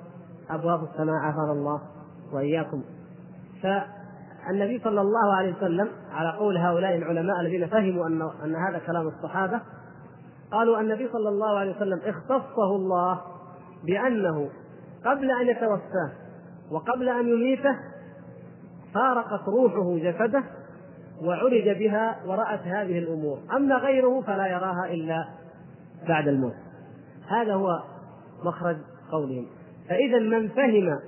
[0.50, 1.80] أبواب السماء عافانا الله
[2.32, 2.82] وإياكم.
[3.62, 9.08] فالنبي صلى الله عليه وسلم على قول هؤلاء العلماء الذين فهموا أن أن هذا كلام
[9.08, 9.60] الصحابة
[10.52, 13.20] قالوا النبي صلى الله عليه وسلم اختصه الله
[13.86, 14.48] بأنه
[15.04, 16.12] قبل أن يتوفاه
[16.70, 17.76] وقبل أن يميته
[18.94, 20.44] فارقت روحه جسده
[21.22, 23.38] وعرج بها ورأت هذه الأمور.
[23.56, 25.28] أما غيره فلا يراها إلا
[26.08, 26.54] بعد الموت.
[27.28, 27.82] هذا هو
[28.44, 28.76] مخرج
[29.12, 29.46] قولهم.
[29.88, 30.98] فإذا من فهم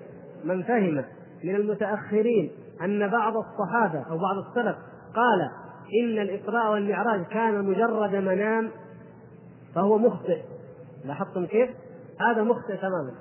[0.44, 1.04] من فهم
[1.44, 2.50] من المتأخرين
[2.82, 4.76] أن بعض الصحابة أو بعض السلف
[5.14, 5.50] قال
[6.02, 8.70] إن الإسراء والمعراج كان مجرد منام
[9.74, 10.42] فهو مخطئ.
[11.04, 11.70] لاحظتم كيف؟
[12.20, 13.12] هذا مخطئ تماما.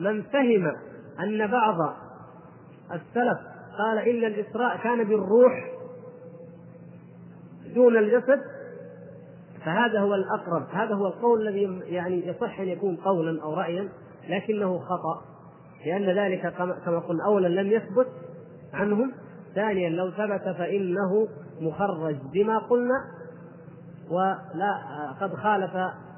[0.00, 0.72] من فهم
[1.20, 1.94] أن بعض
[2.92, 3.38] السلف
[3.78, 5.70] قال إن الإسراء كان بالروح
[7.74, 8.40] دون الجسد
[9.64, 13.88] فهذا هو الأقرب هذا هو القول الذي يعني يصح أن يكون قولا أو رأيا
[14.28, 15.22] لكنه خطأ
[15.86, 16.54] لأن ذلك
[16.84, 18.06] كما قلنا أولا لم يثبت
[18.74, 19.12] عنهم
[19.54, 21.28] ثانيا لو ثبت فإنه
[21.60, 23.04] مخرج بما قلنا
[24.10, 24.80] ولا
[25.20, 25.76] قد خالف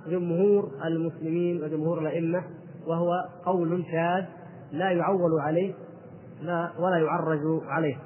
[0.09, 2.43] جمهور المسلمين وجمهور الأئمة
[2.87, 3.13] وهو
[3.45, 4.25] قول شاذ
[4.73, 5.75] لا يعول عليه
[6.43, 7.97] لا ولا يعرج عليه.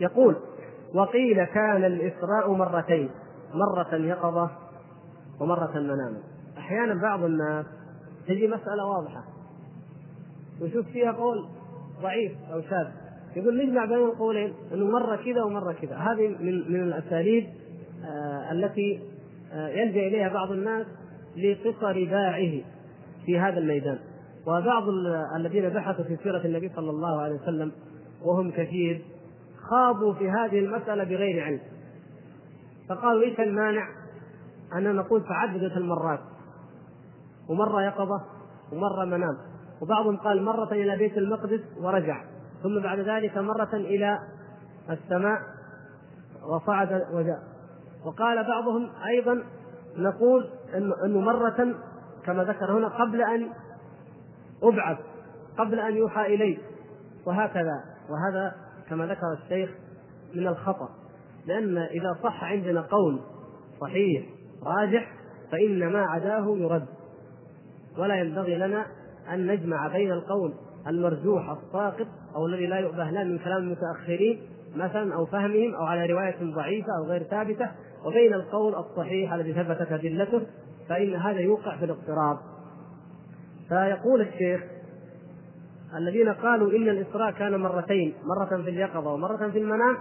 [0.00, 0.36] يقول
[0.94, 3.10] وقيل كان الإسراء مرتين
[3.54, 4.50] مرة يقظة
[5.40, 6.18] ومرة مناما
[6.58, 7.66] أحيانا بعض الناس
[8.26, 9.24] تجي مسألة واضحة
[10.60, 11.48] ويشوف فيها قول
[12.02, 12.86] ضعيف أو شاذ.
[13.36, 15.96] يقول نجمع بين القولين إنه مرة كذا ومرة كذا.
[15.96, 17.46] هذه من من الأساليب
[18.04, 19.00] آه التي
[19.54, 20.86] يلجأ إليها بعض الناس
[21.36, 22.62] لقصر باعه
[23.26, 23.98] في هذا الميدان.
[24.46, 24.82] وبعض
[25.36, 27.72] الذين بحثوا في سيرة النبي صلى الله عليه وسلم
[28.22, 29.04] وهم كثير
[29.70, 31.60] خاضوا في هذه المسألة بغير علم.
[32.88, 33.88] فقالوا إيش المانع
[34.76, 36.20] أن نقول تعددت المرات؟
[37.48, 38.20] ومرة يقظة
[38.72, 39.36] ومرة منام.
[39.82, 42.24] وبعضهم قال مرة إلى بيت المقدس ورجع.
[42.62, 44.18] ثم بعد ذلك مرة إلى
[44.90, 45.38] السماء
[46.54, 46.92] وصعد
[48.04, 49.42] وقال بعضهم أيضا
[49.96, 50.50] نقول
[51.04, 51.74] أنه مرة
[52.24, 53.50] كما ذكر هنا قبل أن
[54.62, 54.98] أبعث
[55.58, 56.58] قبل أن يوحى إلي
[57.26, 57.84] وهكذا.
[58.10, 58.54] وهذا
[58.88, 59.70] كما ذكر الشيخ
[60.34, 60.88] من الخطأ
[61.46, 63.20] لأن إذا صح عندنا قول
[63.80, 64.26] صحيح
[64.62, 65.12] راجح
[65.52, 66.86] فإن ما عداه يرد.
[67.98, 68.86] ولا ينبغي لنا
[69.32, 70.54] أن نجمع بين القول
[70.86, 74.40] المرجوح الساقط أو الذي لا يؤبه له من كلام المتأخرين
[74.76, 77.70] مثلا أو فهمهم أو على رواية ضعيفة أو غير ثابتة
[78.04, 80.42] وبين القول الصحيح الذي ثبتت أدلته
[80.88, 82.38] فإن هذا يوقع في الاضطراب.
[83.68, 84.60] فيقول الشيخ
[85.96, 89.96] الذين قالوا إن الإسراء كان مرتين مرة في اليقظة ومرة في المنام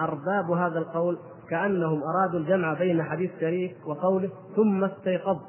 [0.00, 1.18] أرباب هذا القول
[1.50, 5.46] كأنهم أرادوا الجمع بين حديث شريف وقوله ثم استيقظت.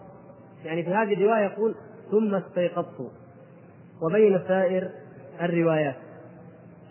[0.65, 1.75] يعني في هذه الرواية يقول
[2.11, 3.11] ثم استيقظت.
[4.01, 4.89] وبين سائر
[5.41, 5.95] الروايات.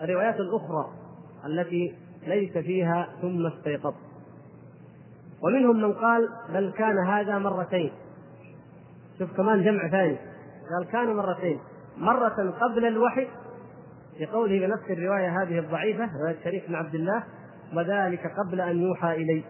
[0.02, 0.88] الروايات الأخرى
[1.46, 1.94] التي
[2.26, 3.94] ليس فيها ثم استيقظ.
[5.42, 7.92] ومنهم من قال بل كان هذا مرتين.
[9.18, 10.16] شوف كمان جمع ثاني.
[10.70, 11.58] قال كان مرتين.
[11.96, 13.28] مرة قبل الوحي
[14.20, 17.24] لقوله بنفس الرواية هذه الضعيفة رواية شريف بن عبد الله
[17.74, 19.44] وذلك قبل أن يوحى إلي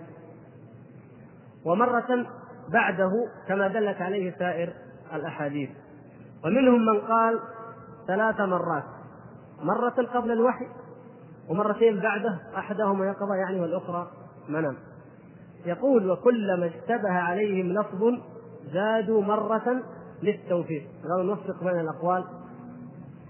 [1.67, 2.27] ومرة
[2.73, 3.11] بعده
[3.49, 4.73] كما دلت عليه سائر
[5.15, 5.71] الأحاديث.
[6.45, 7.41] ومنهم من قال
[8.07, 8.85] ثلاث مرات.
[9.63, 10.67] مرة قبل الوحي
[11.49, 14.11] ومرتين بعده أحدهما يقظة يعني والأخرى
[14.49, 14.77] منام
[15.67, 18.15] يقول وكلما اشتبه عليهم لفظ
[18.73, 19.83] زادوا مرة
[20.23, 20.83] للتوفيق.
[21.03, 22.25] قالوا نوفق بين الأقوال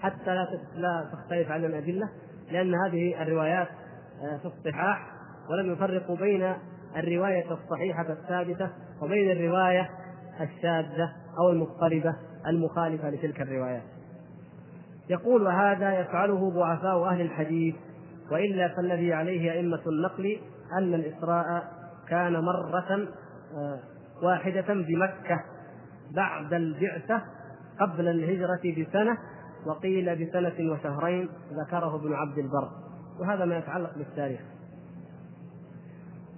[0.00, 2.08] حتى لا لا تختلف عن الأدلة
[2.50, 3.68] لأن هذه الروايات
[4.22, 5.10] آه، في الصحاح
[5.50, 6.54] ولم يفرقوا بين
[6.96, 8.70] الرواية الصحيحة الثابتة
[9.02, 9.90] وبين الرواية
[10.40, 13.82] الشاذة أو المضطربة المخالفة لتلك الروايات.
[15.10, 17.74] يقول وهذا يفعله ضعفاء أهل الحديث
[18.32, 20.40] وإلا فالذي عليه أئمة النقل
[20.78, 21.64] أن الإسراء
[22.08, 23.08] كان مرة
[23.56, 23.80] آه،
[24.22, 25.44] واحدة بمكة
[26.16, 27.22] بعد البعثة
[27.80, 29.18] قبل الهجرة بسنة
[29.66, 32.68] وقيل بسنة وشهرين ذكره ابن عبد البر.
[33.20, 34.40] وهذا ما يتعلق بالتاريخ.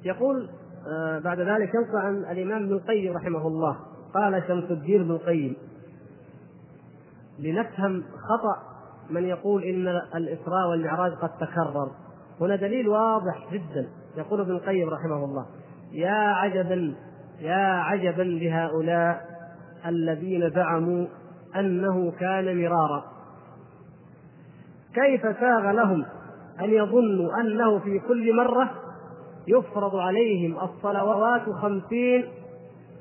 [0.04, 0.48] يقول
[0.88, 3.76] آه، بعد ذلك ينقل عن الإمام ابن القيم رحمه الله.
[4.14, 5.56] قال شمس الدين ابن القيم
[7.38, 8.75] لنفهم خطأ
[9.10, 11.90] من يقول إن الإسراء والمعراج قد تكرر.
[12.40, 15.46] هنا دليل واضح جدا يقول ابن القيم رحمه الله.
[15.92, 16.94] يا عجبا
[17.40, 19.20] يا عجبا لهؤلاء
[19.86, 21.06] الذين زعموا
[21.56, 23.04] أنه كان مرارا.
[24.94, 26.04] كيف ساغ لهم
[26.60, 28.70] أن يظنوا أنه في كل مرة
[29.48, 32.24] يفرض عليهم الصلوات خمسين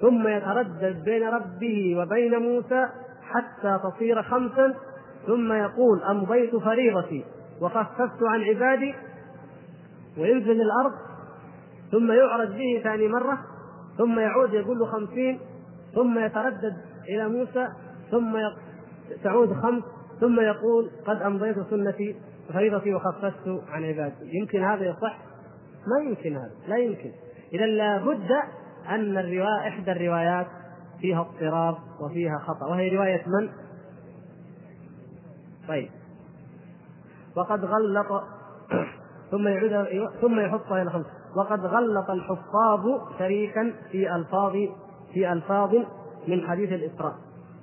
[0.02, 2.86] ثم يتردد بين ربه وبين موسى
[3.22, 4.74] حتى تصير خمسا؟
[5.28, 7.26] ثم يقول أمضيت فريضتي
[7.62, 8.96] وخففت عن عبادي
[10.18, 10.94] وينزل الأرض
[11.92, 13.40] ثم يعرج به ثاني مرة
[13.98, 15.40] ثم يعود يقول له خمسين
[15.96, 16.76] ثم يتردد
[17.10, 17.68] إلى موسى
[18.12, 18.38] ثم
[19.24, 19.84] تعود خمس
[20.20, 22.16] ثم يقول قد أمضيت سنتي
[22.54, 25.18] فريضتي وخففت عن عبادي يمكن هذا يصح؟
[25.88, 27.12] ما يمكن هذا لا يمكن
[27.54, 28.32] إذا لابد
[28.90, 30.48] أن الرواية إحدى الروايات
[31.02, 33.50] فيها اضطراب وفيها خطأ وهي رواية من؟
[35.68, 35.90] طيب.
[37.36, 38.24] وقد غلط
[39.32, 42.86] ثم يعيد ثم يحطها إلى خمسه وقد غلط الحفاظ
[43.20, 44.54] شريكا في الفاظ
[45.14, 45.76] في ألفاظ
[46.28, 47.14] من حديث الإسراء.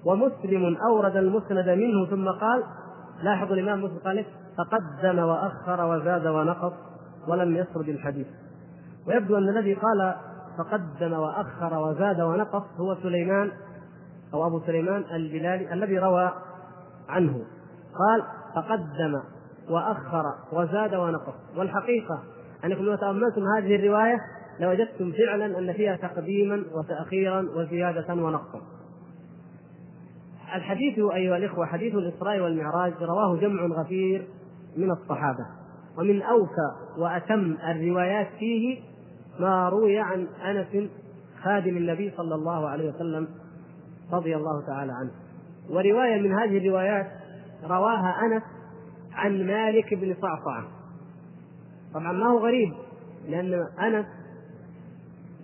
[0.04, 2.62] ومسلم أورد المسند منه ثم قال
[3.22, 4.24] لاحظوا الإمام مسلم قال
[4.58, 6.72] فقدم وأخر وزاد ونقص
[7.28, 8.26] ولم يسرد الحديث.
[9.08, 10.14] ويبدو أن الذي قال
[10.58, 13.50] فقدم وأخر وزاد ونقص هو سليمان
[14.34, 16.32] أو أبو سليمان البلالي الذي روى
[17.08, 17.44] عنه.
[17.98, 18.22] قال
[18.54, 19.22] فقدم
[19.70, 21.34] وأخر وزاد ونقص.
[21.56, 22.22] والحقيقة
[22.64, 24.20] أنكم لو تأملتم هذه الرواية
[24.60, 28.60] لوجدتم فعلا أن فيها تقديما وتأخيرا وزيادة ونقصا.
[30.54, 34.28] الحديث أيها الإخوة حديث الإسراء والمعراج رواه جمع غفير
[34.76, 35.46] من الصحابة.
[35.98, 38.80] ومن أوفى وأتم الروايات فيه
[39.40, 40.90] ما روي عن أنس
[41.42, 43.28] خادم النبي صلى الله عليه وسلم
[44.12, 45.10] رضي الله تعالى عنه.
[45.70, 47.06] ورواية من هذه الروايات
[47.64, 48.42] رواها أنس
[49.12, 50.64] عن مالك بن صعصعة.
[51.94, 52.72] طبعا ما هو غريب
[53.28, 54.06] لأن أنس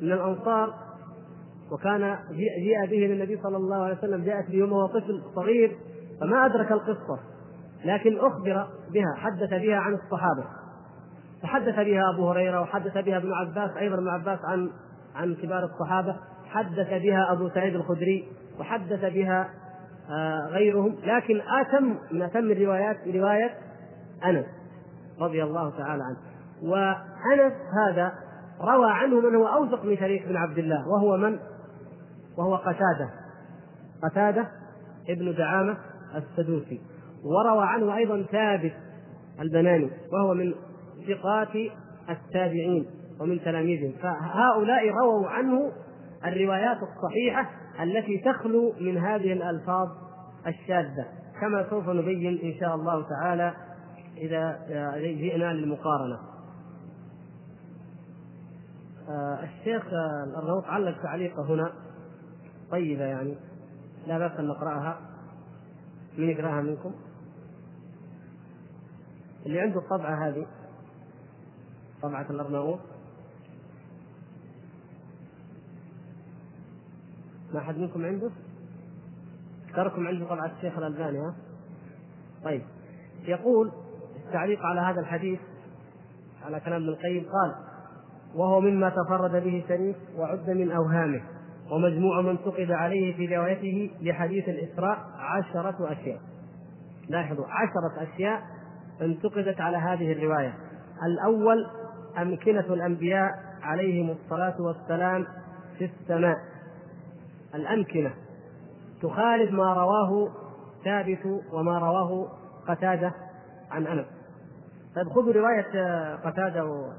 [0.00, 0.74] من الأنصار
[1.72, 5.76] وكان جيء به للنبي صلى الله عليه وسلم جاءت به وهو طفل صغير
[6.20, 7.18] فما أدرك القصة
[7.84, 10.44] لكن أخبر بها حدث بها عن الصحابة.
[11.42, 14.70] تحدث بها أبو هريرة وحدث بها ابن عباس أيضا ابن عباس عن
[15.14, 16.16] عن كبار الصحابة.
[16.46, 18.28] حدث بها أبو سعيد الخدري
[18.60, 19.50] وحدث بها
[20.50, 23.54] غيرهم لكن أتم من أتم الروايات رواية
[24.24, 24.46] أنس
[25.20, 26.16] رضي الله تعالى عنه.
[26.62, 27.52] وأنس
[27.86, 28.12] هذا
[28.60, 31.38] روى عنه من هو أوثق من شريك بن عبد الله وهو من؟
[32.38, 33.10] وهو قتادة
[34.02, 34.48] قتادة
[35.08, 35.76] ابن دعامة
[36.14, 36.80] السدوسي.
[37.24, 38.72] وروى عنه أيضا ثابت
[39.40, 40.54] البناني وهو من
[41.08, 41.56] ثقات
[42.10, 42.86] التابعين
[43.20, 43.92] ومن تلاميذهم.
[44.02, 45.72] فهؤلاء رووا عنه
[46.24, 47.50] الروايات الصحيحة
[47.80, 49.88] التي تخلو من هذه الألفاظ
[50.46, 51.06] الشاذة
[51.40, 53.54] كما سوف نبين إن شاء الله تعالى
[54.16, 54.58] إذا
[54.96, 56.18] جئنا للمقارنة.
[59.08, 59.86] آه، الشيخ
[60.28, 61.72] الأرنوط علق تعليقه هنا.
[62.70, 63.36] طيبة يعني
[64.06, 65.00] لا بأس أن نقرأها.
[66.18, 66.94] من يقرأها منكم؟
[69.46, 70.46] اللي عنده الطبعة هذه
[72.02, 72.80] طبعة الأرناؤوط.
[77.54, 78.30] ما أحد منكم عنده؟
[79.68, 81.34] أذكركم عنده طبعة الشيخ الألباني ها؟
[82.44, 82.62] طيب
[83.24, 83.72] يقول
[84.26, 85.40] التعليق على هذا الحديث
[86.44, 87.54] على كلام ابن القيم قال
[88.34, 91.20] وهو مما تفرد به شريف وعد من أوهامه
[91.70, 96.20] ومجموع من انتقد عليه في روايته لحديث الإسراء عشرة أشياء
[97.08, 98.42] لاحظوا عشرة أشياء
[99.02, 100.54] انتقدت على هذه الرواية
[101.06, 101.66] الأول
[102.18, 103.30] أمكنة الأنبياء
[103.62, 105.26] عليهم الصلاة والسلام
[105.78, 106.36] في السماء
[107.54, 108.14] الأمكنة.
[109.02, 110.28] تخالف ما رواه
[110.84, 112.28] ثابت وما رواه
[112.68, 113.12] قتادة
[113.70, 114.06] عن أنس.
[114.96, 116.92] طيب خذوا رواية قتادة و...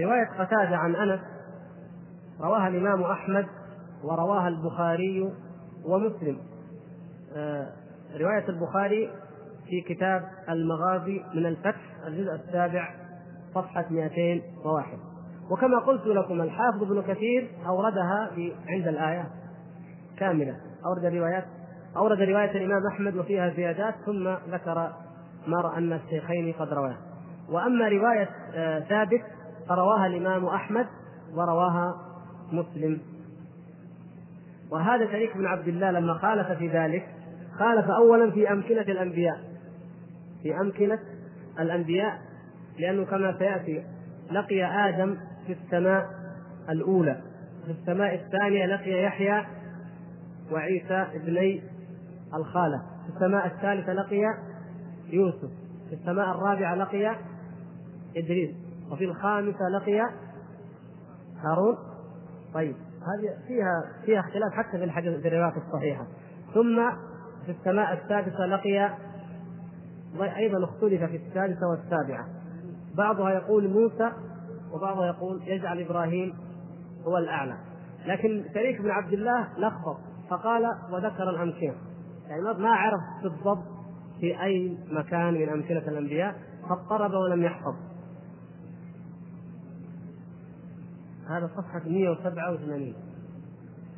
[0.00, 1.20] رواية قتادة عن أنس.
[2.40, 3.46] رواها الإمام أحمد
[4.04, 5.32] ورواها البخاري
[5.84, 6.38] ومسلم.
[7.36, 7.66] آه
[8.20, 9.10] رواية البخاري
[9.66, 12.94] في كتاب المغازي من الفتح الجزء السابع
[13.54, 14.98] صفحة 201
[15.50, 18.30] وكما قلت لكم الحافظ ابن كثير أوردها
[18.68, 19.30] عند الآية.
[20.20, 20.56] كاملة.
[20.86, 21.44] أورد روايات
[21.96, 24.92] أورد رواية الإمام أحمد وفيها زيادات ثم ذكر
[25.46, 26.96] ما رأى أن الشيخين قد رواه.
[27.48, 29.22] وأما رواية آه، ثابت
[29.68, 30.86] فرواها الإمام أحمد
[31.34, 31.94] ورواها
[32.52, 33.00] مسلم.
[34.70, 37.08] وهذا شريك بن عبد الله لما خالف في ذلك
[37.58, 39.40] خالف أولا في أمكنة الأنبياء.
[40.42, 40.98] في أمكنة
[41.60, 42.18] الأنبياء
[42.78, 43.84] لأنه كما سيأتي
[44.30, 45.16] لقي آدم
[45.46, 46.06] في السماء
[46.68, 47.20] الأولى.
[47.66, 49.44] في السماء الثانية لقي يحيى
[50.52, 51.62] وعيسى ابني
[52.34, 52.82] الخالة.
[53.06, 54.22] في السماء الثالثة لقي
[55.12, 55.50] يوسف
[55.88, 57.16] في السماء الرابعة لقي
[58.16, 58.50] إدريس
[58.90, 60.00] وفي الخامسة لقي
[61.44, 61.76] هارون.
[62.54, 66.06] طيب هذه فيها فيها اختلاف حتى في الحديث في الروايات الصحيحة.
[66.54, 66.90] ثم
[67.46, 68.94] في السماء السادسة لقي
[70.36, 72.26] أيضا اختلف في السادسة والسابعة.
[72.94, 74.12] بعضها يقول موسى
[74.72, 76.34] وبعضها يقول يجعل إبراهيم
[77.06, 77.56] هو الأعلى.
[78.06, 80.62] لكن شريك بن عبد الله لخبط فقال
[80.92, 81.74] وذكر الأمكنة
[82.28, 83.64] يعني ما عرف بالضبط
[84.20, 86.34] في أي مكان من أمكنة الأنبياء
[86.68, 87.74] فاضطرب ولم يحفظ.
[91.28, 92.94] هذا صفحة 187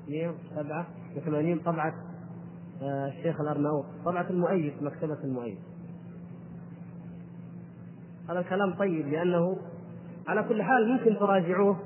[0.08, 1.94] 187 طبعة
[2.82, 5.58] آه، الشيخ الأرناؤوط طبعة المؤيد مكتبة المؤيد.
[8.28, 9.56] هذا الكلام طيب لأنه
[10.26, 11.76] على كل حال ممكن تراجعوه.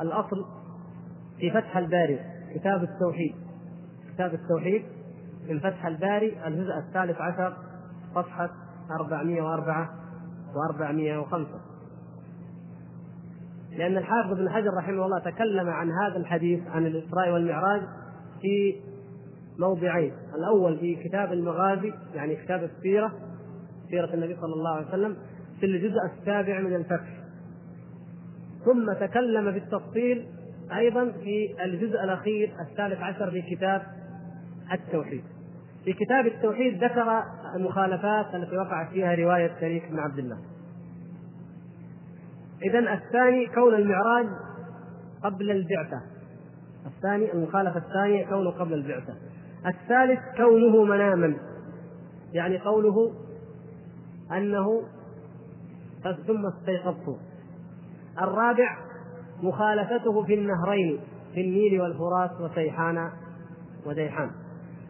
[0.00, 0.46] الأصل
[1.38, 2.20] في فتح الباري
[2.54, 3.45] كتاب التوحيد.
[4.16, 4.82] كتاب التوحيد
[5.48, 7.56] من فتح الباري الجزء الثالث عشر
[8.14, 8.50] صفحة
[9.00, 9.90] 404
[10.54, 11.36] و405
[13.78, 17.82] لأن الحافظ ابن حجر رحمه الله تكلم عن هذا الحديث عن الإسراء والمعراج
[18.40, 18.80] في
[19.58, 20.12] موضعين.
[20.34, 23.12] الأول في كتاب المغازي يعني كتاب السيرة
[23.90, 25.16] سيرة النبي صلى الله عليه وسلم
[25.60, 27.08] في الجزء السابع من الفتح.
[28.64, 30.26] ثم تكلم بالتفصيل
[30.72, 33.82] أيضا في الجزء الأخير الثالث عشر في كتاب
[34.72, 35.24] التوحيد.
[35.84, 37.22] في كتاب التوحيد ذكر
[37.56, 40.38] المخالفات التي وقعت فيها رواية شريك بن عبد الله.
[42.62, 44.26] اذا الثاني كون المعراج
[45.24, 46.02] قبل البعثة.
[46.86, 49.14] الثاني المخالفة الثانية كونه قبل البعثة.
[49.66, 51.36] الثالث كونه مناما
[52.32, 53.12] يعني قوله
[54.32, 54.82] أنه
[56.26, 57.20] ثم استيقظت
[58.22, 58.78] الرابع
[59.42, 61.00] مخالفته في النهرين
[61.34, 63.10] في النيل والفرات وسيحان
[63.86, 64.30] وديحان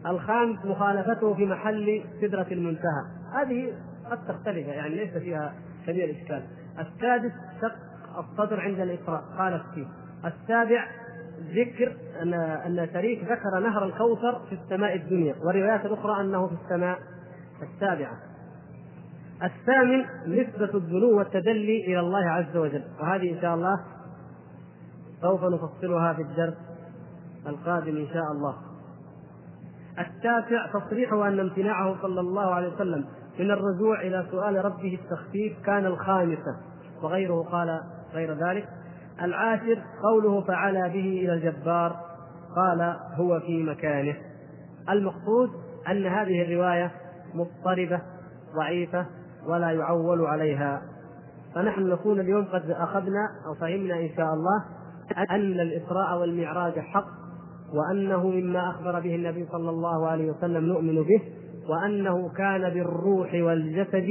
[0.05, 3.03] الخامس مخالفته في محل سدرة المنتهى.
[3.33, 3.73] هذه
[4.11, 5.53] قد تختلف يعني ليس فيها
[5.87, 6.43] كبير إشكال.
[6.79, 7.31] السادس
[7.61, 7.75] شق
[8.17, 9.23] الصدر عند الإقراء.
[9.37, 9.85] خالف فيه
[10.25, 10.87] السابع
[11.55, 16.99] ذكر أن أن شريك ذكر نهر الكوثر في السماء الدنيا وروايات أخرى أنه في السماء
[17.61, 18.17] السابعة.
[19.43, 22.83] الثامن نسبة الدنو والتدلي إلى الله عز وجل.
[22.99, 23.79] وهذه إن شاء الله
[25.21, 26.57] سوف نفصلها في الدرس
[27.47, 28.66] القادم إن شاء الله.
[29.99, 33.05] التاسع تصريحه أن امتناعه صلى الله عليه وسلم
[33.39, 36.57] من الرجوع إلى سؤال ربه التخفيف كان الخامسة
[37.03, 37.81] وغيره قال
[38.13, 38.69] غير ذلك.
[39.21, 41.95] العاشر قوله فعلى به إلى الجبار
[42.55, 44.15] قال هو في مكانه.
[44.89, 45.49] المقصود
[45.87, 46.91] أن هذه الرواية
[47.33, 48.01] مضطربة
[48.55, 49.05] ضعيفة
[49.47, 50.81] ولا يعول عليها.
[51.55, 54.65] فنحن نكون اليوم قد أخذنا أو فهمنا إن شاء الله
[55.31, 57.26] أن الإسراء والمعراج حق
[57.73, 61.21] وأنه مما أخبر به النبي صلى الله عليه وسلم نؤمن به
[61.69, 64.07] وأنه كان بالروح والجسد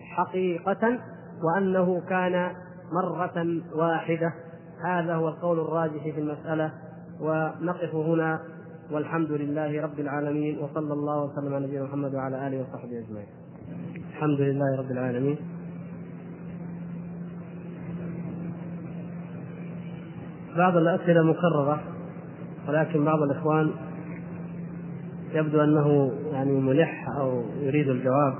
[0.00, 0.98] حقيقة
[1.42, 2.50] وأنه كان
[2.92, 4.32] مرة واحدة.
[4.84, 6.72] هذا هو القول الراجح في المسألة
[7.20, 8.40] ونقف هنا.
[8.90, 13.28] والحمد لله رب العالمين وصلى الله وسلم على نبينا محمد وعلى آله وصحبه أجمعين.
[14.10, 15.36] الحمد لله رب العالمين.
[20.56, 21.93] بعض الأسئلة مكررة.
[22.68, 23.70] ولكن بعض الإخوان
[25.34, 28.34] يبدو أنه يعني ملح أو يريد الجواب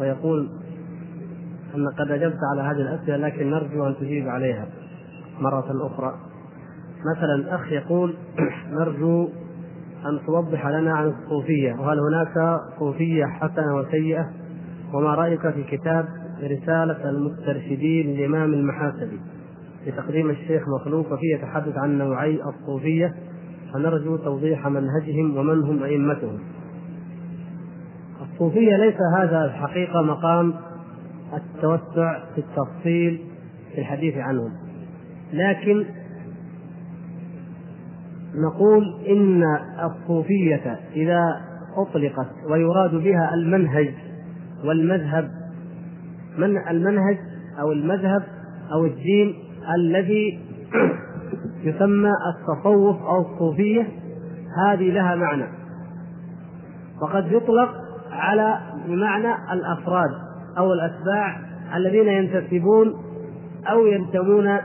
[0.00, 0.48] ويقول
[1.74, 4.66] أن قد أجبت على هذه الأسئلة لكن نرجو أن تجيب عليها
[5.40, 6.14] مرة أخرى.
[7.16, 8.14] مثلا أخ يقول
[8.78, 9.28] نرجو
[10.06, 14.30] أن توضح لنا عن الصوفية وهل هناك صوفية حسنة وسيئة؟
[14.94, 16.08] وما رأيك في كتاب
[16.42, 19.20] رسالة المسترشدين للإمام المحاسبي؟
[19.86, 23.14] لتقديم الشيخ مخلوق وفيه يتحدث عن نوعي الصوفية
[23.74, 26.38] فنرجو توضيح منهجهم ومن هم أئمتهم.
[28.22, 30.54] الصوفية ليس هذا الحقيقة مقام
[31.34, 33.20] التوسع في التفصيل
[33.74, 34.52] في الحديث عنهم.
[35.32, 35.84] لكن
[38.34, 39.42] نقول إن
[39.84, 41.22] الصوفية إذا
[41.76, 43.94] أطلقت ويراد بها المنهج
[44.64, 45.30] والمذهب
[46.38, 47.18] من المنهج
[47.60, 48.22] أو المذهب
[48.72, 49.34] أو الدين
[49.76, 50.40] الذي
[51.64, 53.88] يسمى التصوف أو الصوفية
[54.66, 55.44] هذه لها معنى.
[57.02, 57.74] وقد يطلق
[58.10, 58.58] على
[58.88, 60.10] بمعنى الأفراد
[60.58, 61.40] أو الأتباع
[61.76, 62.94] الذين ينتسبون
[63.70, 64.58] أو ينتمون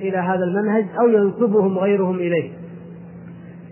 [0.00, 2.50] إلى هذا المنهج أو ينسبهم غيرهم إليه.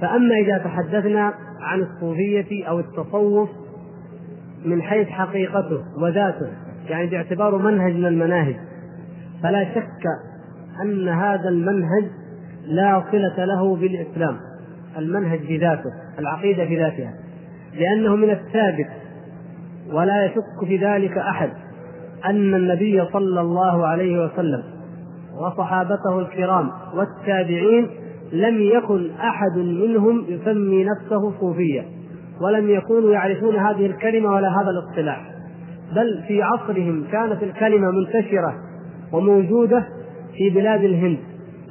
[0.00, 3.48] فأما إذا تحدثنا عن الصوفية أو التصوف
[4.64, 6.48] من حيث حقيقته وذاته
[6.88, 8.56] يعني باعتباره منهج من المناهج
[9.42, 10.29] فلا شك
[10.82, 12.04] أن هذا المنهج
[12.66, 14.36] لا صلة له بالإسلام
[14.98, 17.14] المنهج بذاته العقيدة بذاتها
[17.74, 18.88] لأنه من الثابت
[19.92, 21.50] ولا يشك في ذلك أحد
[22.24, 24.62] أن النبي صلى الله عليه وسلم
[25.40, 27.90] وصحابته الكرام والتابعين
[28.32, 31.84] لم يكن أحد منهم يسمي نفسه صوفيا
[32.40, 35.30] ولم يكونوا يعرفون هذه الكلمة ولا هذا الاصطلاح
[35.96, 38.54] بل في عصرهم كانت الكلمة منتشرة
[39.12, 39.84] وموجودة
[40.36, 41.18] في بلاد الهند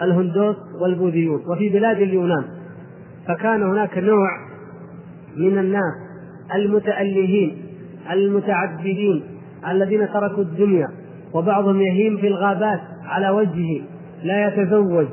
[0.01, 2.43] الهندوس والبوذيون وفي بلاد اليونان.
[3.27, 4.29] فكان هناك نوع
[5.37, 5.93] من الناس
[6.55, 7.57] المتألهين
[8.11, 9.23] المتعبدين
[9.69, 10.87] الذين تركوا الدنيا
[11.33, 13.81] وبعضهم يهيم في الغابات على وجهه
[14.23, 15.07] لا يتزوج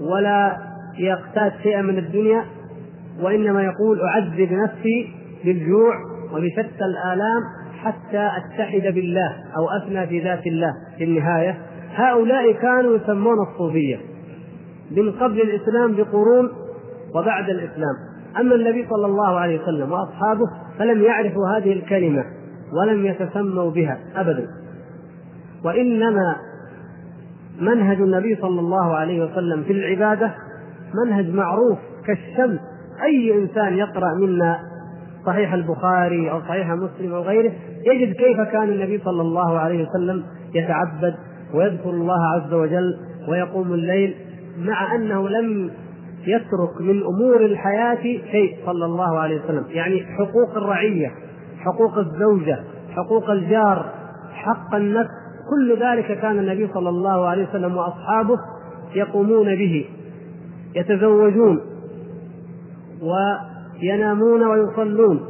[0.00, 0.56] ولا
[0.98, 2.44] يقتات شيئا من الدنيا
[3.22, 5.08] وإنما يقول أعذب نفسي
[5.44, 5.94] بالجوع
[6.32, 7.42] وبشتى الآلام
[7.82, 10.72] حتى أتحد بالله أو أفنى في ذات الله.
[10.98, 11.58] في النهاية
[11.94, 14.00] هؤلاء كانوا يسمون الصوفية
[14.90, 16.50] من قبل الإسلام بقرون
[17.14, 17.94] وبعد الإسلام.
[18.40, 20.44] أما النبي صلى الله عليه وسلم وأصحابه
[20.78, 22.24] فلم يعرفوا هذه الكلمة
[22.80, 24.46] ولم يتسموا بها ابدا.
[25.64, 26.36] وإنما
[27.60, 30.34] منهج النبي صلى الله عليه وسلم في العبادة
[31.04, 32.60] منهج معروف كالشمس.
[33.04, 34.58] أي إنسان يقرأ منا
[35.26, 37.52] صحيح البخاري أو صحيح مسلم أو غيره
[37.86, 40.24] يجد كيف كان النبي صلى الله عليه وسلم
[40.54, 41.14] يتعبد
[41.54, 44.14] ويذكر الله عز وجل ويقوم الليل
[44.58, 45.70] مع أنه لم
[46.26, 49.64] يترك من أمور الحياة شيء صلى الله عليه وسلم.
[49.70, 51.12] يعني حقوق الرعية
[51.58, 52.58] حقوق الزوجة
[52.96, 53.92] حقوق الجار
[54.32, 55.10] حق النفس
[55.50, 58.36] كل ذلك كان النبي صلى الله عليه وسلم وأصحابه
[58.94, 59.84] يقومون به
[60.74, 61.60] يتزوجون
[63.82, 65.20] وينامون ويصلون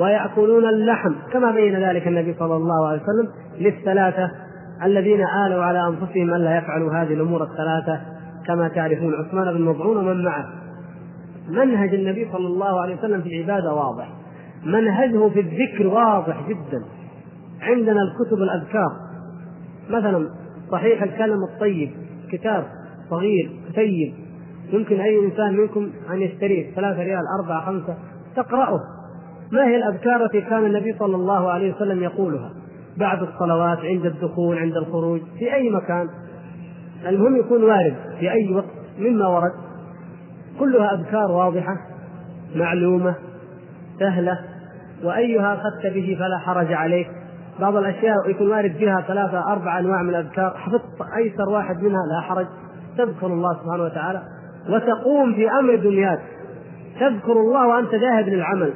[0.00, 4.30] ويأكلون اللحم كما بين ذلك النبي صلى الله عليه وسلم للثلاثة
[4.84, 8.00] الذين آلوا على أنفسهم ألا يفعلوا هذه الأمور الثلاثة
[8.46, 10.48] كما تعرفون عثمان بن مظعون ومن معه.
[11.48, 14.08] منهج النبي صلى الله عليه وسلم في العبادة واضح.
[14.64, 16.84] منهجه في الذكر واضح جدا.
[17.60, 18.92] عندنا الكتب الأذكار.
[19.90, 20.28] مثلا
[20.72, 21.90] صحيح الكلم الطيب
[22.32, 22.64] كتاب
[23.10, 24.14] صغير كتيب.
[24.72, 27.96] يمكن أي إنسان منكم أن يشتريه ثلاثة ريال أربعة خمسة.
[28.36, 28.80] تقرأه.
[29.52, 32.50] ما هي الأذكار التي كان النبي صلى الله عليه وسلم يقولها؟
[32.98, 36.08] بعد الصلوات عند الدخول عند الخروج في أي مكان.
[37.06, 38.64] المهم يكون وارد في أي وقت
[38.98, 39.52] مما ورد.
[40.58, 41.76] كلها أذكار واضحة
[42.54, 43.14] معلومة
[43.98, 44.38] سهلة
[45.04, 47.08] وأيها أخذت به فلا حرج عليك.
[47.60, 50.54] بعض الأشياء يكون وارد فيها ثلاثة أربع أنواع من الأذكار.
[50.56, 50.82] حفظت
[51.16, 52.46] أيسر واحد منها لا حرج.
[52.98, 54.22] تذكر الله سبحانه وتعالى.
[54.68, 56.20] وتقوم في أمر دنياك.
[57.00, 58.72] تذكر الله وأنت ذاهب للعمل.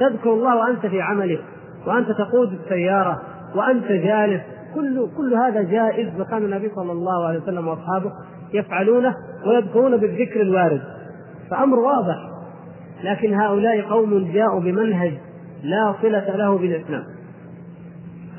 [0.00, 1.40] تذكر الله وأنت في عملك
[1.86, 3.22] وأنت تقود السيارة.
[3.54, 4.42] وأنت جالس
[4.74, 8.12] كل كل هذا جائز وكان النبي صلى الله عليه وسلم وأصحابه
[8.54, 9.14] يفعلونه
[9.46, 10.82] ويذكرون بالذكر الوارد.
[11.50, 12.16] فأمر واضح.
[13.04, 15.12] لكن هؤلاء قوم جاءوا بمنهج
[15.62, 17.04] لا صلة له بالإسلام.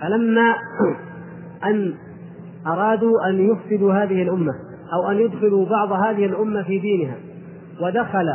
[0.02, 0.56] فلما
[1.70, 1.94] أن
[2.68, 4.54] أرادوا أن يفسدوا هذه الأمة
[4.94, 7.16] أو أن يدخلوا بعض هذه الأمة في دينها
[7.82, 8.34] ودخل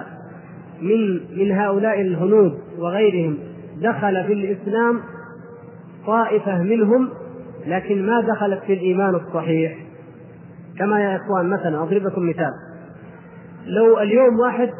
[0.83, 3.39] من من هؤلاء الهنود وغيرهم
[3.83, 5.01] دخل في الإسلام
[6.07, 7.09] طائفة منهم
[7.67, 9.75] لكن ما دخلت في الإيمان الصحيح.
[10.79, 12.51] كما يا إخوان مثلا أضرب لكم مثال.
[13.67, 14.71] لو اليوم واحد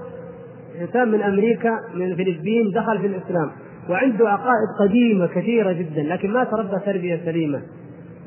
[0.81, 3.51] إنسان من أمريكا من الفلبين دخل في الإسلام
[3.91, 7.63] وعنده عقائد قديمة كثيرة جدا لكن ما تربى تربية سليمة.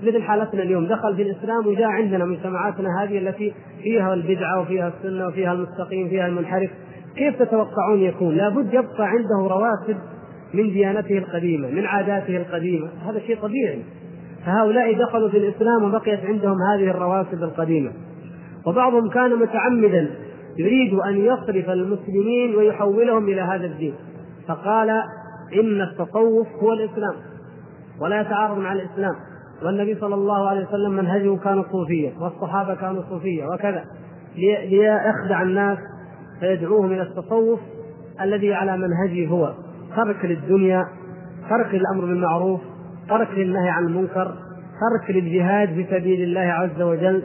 [0.04, 5.28] مثل حالتنا اليوم دخل في الإسلام وجاء عندنا مجتمعاتنا هذه التي فيها البدعة وفيها السنة
[5.28, 6.70] وفيها المستقيم فيها المنحرف.
[7.16, 9.98] كيف تتوقعون يكون؟ لابد يبقى عنده رواسب
[10.54, 13.84] من ديانته القديمة من عاداته القديمة هذا شيء طبيعي.
[14.46, 17.92] فهؤلاء دخلوا في الإسلام وبقيت عندهم هذه الرواسب القديمة.
[18.68, 20.10] وبعضهم كان متعمدا
[20.58, 23.94] يريد أن يصرف المسلمين ويحولهم إلى هذا الدين.
[24.48, 24.90] فقال
[25.54, 27.16] إن التصوف هو الإسلام
[28.02, 29.16] ولا يتعارض مع الإسلام.
[29.66, 33.86] والنبي صلى الله عليه وسلم منهجه كان صوفيا والصحابة كانوا صوفية وكذا.
[34.36, 35.78] ليخدع الناس
[36.40, 37.60] فيدعوهم إلى التصوف
[38.22, 39.54] الذي على منهجه هو.
[39.98, 40.88] ترك للدنيا
[41.50, 42.62] ترك للأمر بالمعروف
[43.10, 44.36] ترك للنهي عن المنكر
[44.82, 47.24] ترك للجهاد في سبيل الله عز وجل.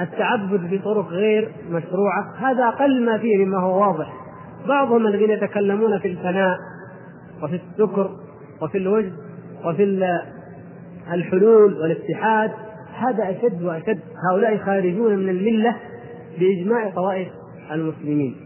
[0.00, 4.12] التعبد بطرق غير مشروعة هذا أقل ما فيه مما هو واضح.
[4.68, 6.56] بعضهم الذين يتكلمون في الفناء
[7.42, 8.10] وفي السكر
[8.62, 9.12] وفي الوجد
[9.64, 9.98] وفي
[11.12, 12.50] الحلول والاتحاد
[12.94, 14.00] هذا أشد وأشد.
[14.30, 15.76] هؤلاء خارجون من الملة
[16.38, 17.28] بإجماع طوائف
[17.72, 18.36] المسلمين.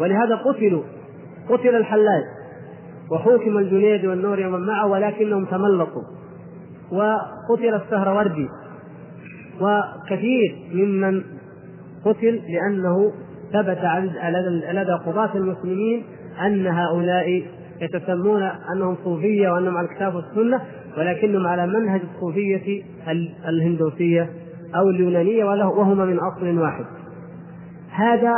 [0.00, 0.82] ولهذا قتلوا
[1.48, 2.22] قتل الحلاج
[3.10, 6.02] وحوكم الجنيد والنوري ومن معه ولكنهم تملقوا
[6.92, 8.48] وقتل السهروردي
[9.60, 11.22] وكثير ممن
[12.04, 13.12] قتل لأنه
[13.52, 13.78] ثبت
[14.72, 16.02] لدى قضاة المسلمين
[16.46, 17.42] أن هؤلاء
[17.80, 20.60] يتسمون أنهم صوفية وأنهم على الكتاب والسنة
[20.98, 22.82] ولكنهم على منهج الصوفية
[23.48, 24.30] الهندوسية
[24.76, 26.84] أو اليونانية وهما من أصل واحد.
[27.90, 28.32] هذا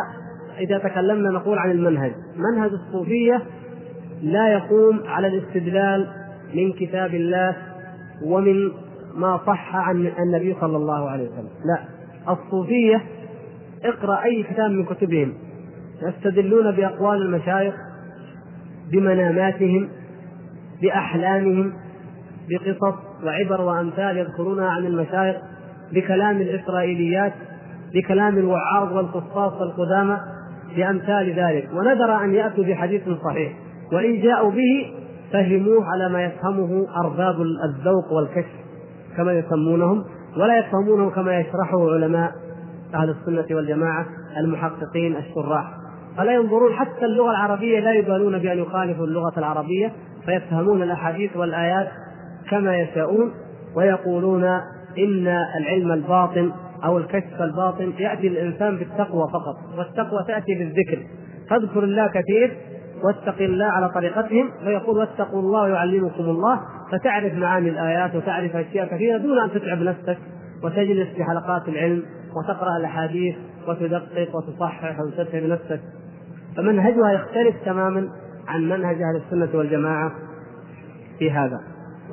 [0.58, 2.12] إذا تكلمنا نقول عن المنهج.
[2.36, 3.42] منهج الصوفية
[4.22, 6.06] لا يقوم على الاستدلال
[6.54, 7.56] من كتاب الله
[8.24, 8.70] ومن
[9.14, 11.48] ما صح عن النبي صلى الله عليه وسلم.
[11.64, 11.80] لا.
[12.32, 13.02] الصوفية
[13.84, 15.34] اقرأ أي كتاب من كتبهم.
[16.02, 17.74] يستدلون بأقوال المشايخ
[18.92, 19.88] بمناماتهم
[20.82, 21.72] بأحلامهم
[22.50, 22.94] بقصص
[23.24, 25.36] وعبر وأمثال يذكرونها عن المشايخ
[25.92, 27.32] بكلام الإسرائيليات
[27.94, 30.20] بكلام الوعاظ والقصاص القدامى
[30.76, 31.68] بأمثال ذلك.
[31.74, 33.52] ونذر أن يأتوا بحديث صحيح.
[33.92, 34.92] وإن جاءوا به
[35.32, 38.60] فهموه على ما يفهمه أرباب الذوق والكشف
[39.16, 40.04] كما يسمونهم
[40.36, 42.32] ولا يفهمونه كما يشرحه علماء
[42.94, 45.70] أهل السنة والجماعة المحققين الشراح.
[46.16, 49.92] فلا ينظرون حتى اللغة العربية لا يبالون بأن يخالفوا اللغة العربية
[50.26, 51.88] فيفهمون الأحاديث والآيات
[52.50, 53.32] كما يشاءون
[53.76, 54.44] ويقولون
[54.98, 55.28] إن
[55.60, 56.52] العلم الباطن
[56.84, 60.98] أو الكشف الباطن يأتي الإنسان بالتقوى فقط والتقوى تأتي بالذكر.
[61.50, 62.56] فاذكر الله كثير
[63.04, 66.60] واتق الله على طريقتهم فيقول واتقوا الله ويعلمكم الله
[66.92, 70.18] فتعرف معاني الآيات وتعرف أشياء كثيرة دون أن تتعب نفسك
[70.62, 72.02] وتجلس في حلقات العلم
[72.36, 73.36] وتقرأ الأحاديث
[73.68, 75.80] وتدقق وتصحح وتتعب نفسك.
[76.56, 78.08] فمنهجها يختلف تماما
[78.48, 80.12] عن منهج أهل السنة والجماعة
[81.18, 81.60] في هذا.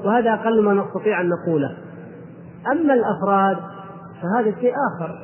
[0.05, 1.77] وهذا أقل ما نستطيع أن نقوله.
[2.71, 3.57] أما الأفراد
[4.21, 5.19] فهذا شيء آخر.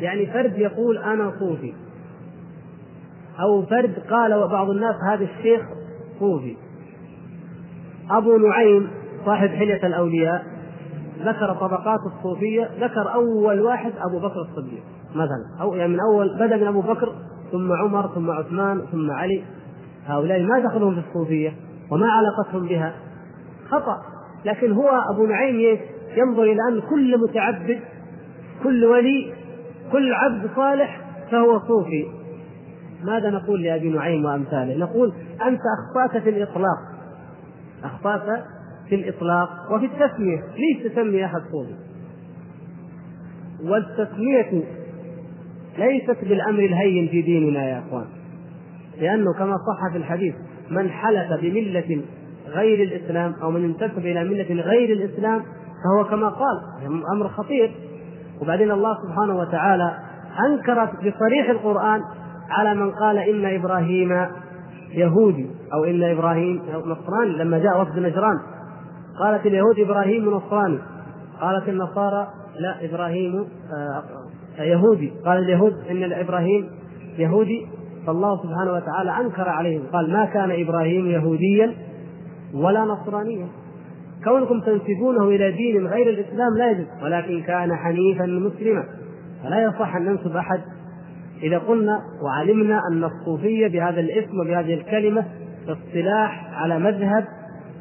[0.00, 1.74] يعني فرد يقول أنا صوفي.
[3.40, 5.60] أو فرد قال بعض الناس هذا الشيخ
[6.18, 6.56] صوفي
[8.10, 8.90] أبو نعيم
[9.26, 10.46] صاحب حلية الأولياء
[11.18, 14.82] ذكر طبقات الصوفية ذكر أول واحد أبو بكر الصديق
[15.14, 15.60] مثلا.
[15.60, 17.12] أو يعني من أول بدأ من أبو بكر
[17.52, 19.44] ثم عمر ثم عثمان ثم علي.
[20.06, 21.52] هؤلاء ما دخلهم في الصوفية
[21.90, 22.94] وما علاقتهم بها.
[23.68, 23.96] خطأ.
[24.44, 25.78] لكن هو أبو نعيم
[26.16, 27.80] ينظر إلى أن كل متعبد
[28.62, 29.32] كل ولي
[29.92, 32.06] كل عبد صالح فهو صوفي.
[33.04, 35.12] ماذا نقول لأبي نعيم وأمثاله؟ نقول
[35.46, 36.78] أنت أخطأت في الإطلاق.
[37.84, 38.44] أخطأت
[38.88, 40.42] في الإطلاق وفي التسمية.
[40.56, 41.74] ليش تسمي أحد صوفي
[43.64, 44.64] والتسمية
[45.78, 48.06] ليست بالأمر الهين في ديننا يا أخوان.
[49.00, 50.34] لأنه كما صح في الحديث
[50.70, 52.02] من حلف بملة
[52.46, 55.42] غير الإسلام أو من انتسب إلى ملة غير الإسلام
[55.84, 56.60] فهو كما قال
[57.14, 57.74] أمر خطير.
[58.40, 59.98] وبعدين الله سبحانه وتعالى
[60.48, 62.00] أنكر بصريح القرآن
[62.50, 64.26] على من قال إن إبراهيم
[64.90, 68.40] يهودي أو إن إبراهيم نصراني لما جاء وفد نجران.
[69.20, 70.78] قالت اليهود إبراهيم نصراني.
[71.40, 72.28] قالت النصارى
[72.58, 73.46] لا إبراهيم
[74.58, 75.12] آه، يهودي.
[75.24, 76.68] قال اليهود إن إبراهيم
[77.18, 77.66] يهودي.
[78.06, 79.82] فالله سبحانه وتعالى أنكر عليهم.
[79.92, 81.72] قال ما كان إبراهيم يهوديا
[82.54, 83.46] ولا نصرانيا.
[84.24, 88.84] كونكم تنسبونه إلى دين غير الإسلام لا يجوز ولكن كان حنيفا مسلما.
[89.42, 90.60] فلا يصح أن ننسب أحد
[91.42, 95.24] إذا قلنا وعلمنا أن الصوفية بهذا الاسم وبهذه الكلمة
[95.68, 97.24] اصطلاح على مذهب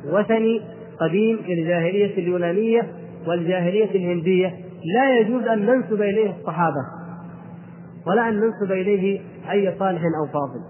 [0.06, 0.62] وثني
[1.00, 2.88] قديم للجاهلية اليونانية
[3.28, 4.54] والجاهلية الهندية
[4.96, 6.86] لا يجوز أن ننسب إليه الصحابة
[8.08, 10.62] ولا أن ننسب إليه أي صالح أو فاضل.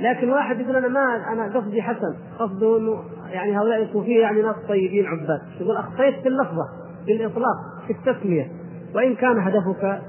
[0.00, 4.56] لكن واحد يقول أنا ما أنا قصدي حسن قصده أنه يعني هؤلاء الصوفية يعني ناس
[4.68, 5.40] طيبين عباد.
[5.60, 6.64] يقول أخطيت في اللفظة
[7.06, 8.50] في الإطلاق في التسمية
[8.94, 10.00] وإن كان هدفك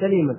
[0.00, 0.36] سليما.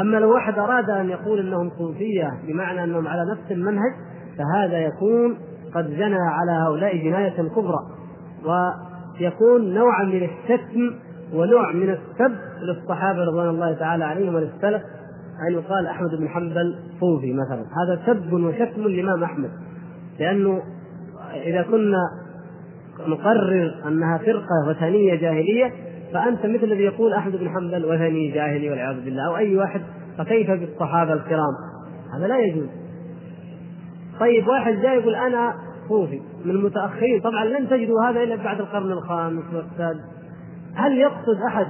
[0.00, 3.92] أما لو واحد أراد أن يقول أنهم صوفية بمعنى أنهم على نفس المنهج
[4.38, 5.38] فهذا يكون
[5.74, 7.78] قد جنى على هؤلاء جناية كبرى.
[8.44, 10.94] ويكون نوعا من الشتم
[11.34, 14.82] ونوع من السب للصحابة رضوان الله تعالى عليهم وللسلف
[15.48, 17.60] أن يقال أحمد بن حنبل صوفي مثلا.
[17.60, 19.50] هذا سب وشتم للإمام أحمد.
[20.20, 20.62] لأنه
[21.34, 22.02] إذا كنا
[23.06, 25.72] نقرر أنها فرقة وثنية جاهلية
[26.12, 29.82] فأنت مثل الذي يقول أحمد بن حنبل وثني جاهلي والعياذ بالله أو أي واحد
[30.18, 31.54] فكيف بالصحابة الكرام؟
[32.16, 32.68] هذا لا يجوز.
[34.20, 35.54] طيب واحد جاي يقول أنا
[35.88, 37.20] صوفي من المتأخرين.
[37.20, 40.00] طبعا لن تجدوا هذا إلا بعد القرن الخامس والسادس.
[40.74, 41.66] هل يقصد أحد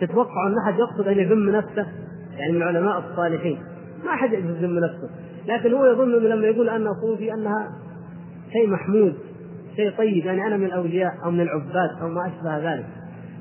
[0.00, 1.86] تتوقع أن أحد يقصد أن يذم نفسه؟
[2.36, 3.58] يعني من علماء الصالحين.
[4.04, 5.10] ما أحد يذم نفسه.
[5.46, 7.70] لكن هو يظن لما يقول أنا صوفي أنها
[8.52, 9.14] شيء محمود
[9.76, 10.26] شيء طيب.
[10.26, 12.86] يعني أنا من الأولياء أو من العباد أو ما أشبه ذلك.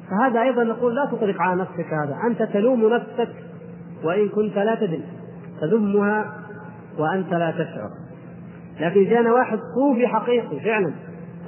[0.10, 2.18] فهذا أيضا نقول لا تطلق على نفسك هذا.
[2.28, 3.30] أنت تلوم نفسك
[4.03, 5.03] وإن كنت لا تدري.
[5.62, 6.34] تذمها
[6.97, 7.89] وأنت لا تشعر.
[8.80, 10.93] لكن جانا واحد صوفي حقيقي فعلا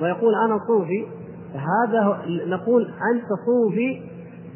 [0.02, 1.06] ويقول أنا صوفي
[1.54, 4.02] فهذا نقول أنت صوفي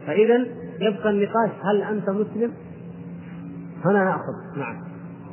[0.08, 0.46] فاذا
[0.80, 2.52] يبقى النقاش هل أنت مسلم؟
[3.86, 4.60] هنا نأخذ.
[4.60, 4.76] نعم.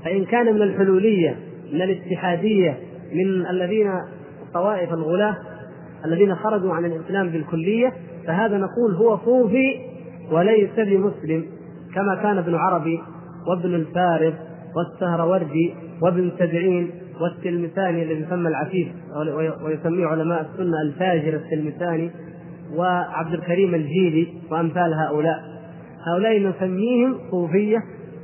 [0.04, 1.36] فإن كان من الحلولية
[1.72, 2.78] من الاتحادية
[3.12, 3.92] من الذين
[4.54, 5.36] طوائف الغلاة
[6.04, 7.92] الذين خرجوا عن الإسلام بالكلية
[8.30, 9.80] فهذا نقول هو صوفي
[10.32, 11.44] وليس بمسلم
[11.94, 13.00] كما كان ابن عربي
[13.46, 14.34] وابن الفارض
[14.76, 18.88] والسهروردي وابن سبعين والتلمساني الذي يسمى العفيف
[19.64, 22.10] ويسميه علماء السنة الفاجر التلمساني
[22.76, 25.42] وعبد الكريم الجيلي وأمثال هؤلاء.
[26.06, 27.78] هؤلاء نسميهم صوفية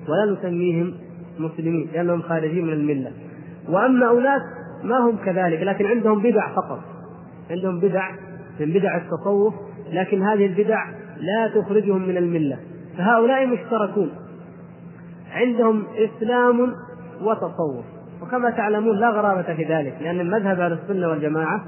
[0.09, 0.95] ولا نسميهم
[1.39, 3.13] مسلمين لأنهم خارجين من الملة.
[3.69, 4.41] وأما أولاد
[4.85, 6.81] ما هم كذلك لكن عندهم بدع فقط.
[7.51, 8.11] عندهم بدع
[8.61, 9.55] من بدع التصوف
[9.93, 10.85] لكن هذه البدع
[11.21, 12.59] لا تخرجهم من الملة.
[12.99, 14.11] فهؤلاء مشتركون.
[15.33, 16.75] عندهم إسلام
[17.21, 17.85] وتصوف
[18.23, 21.65] وكما تعلمون لا غرابة في ذلك لأن مذهب أهل السنة والجماعة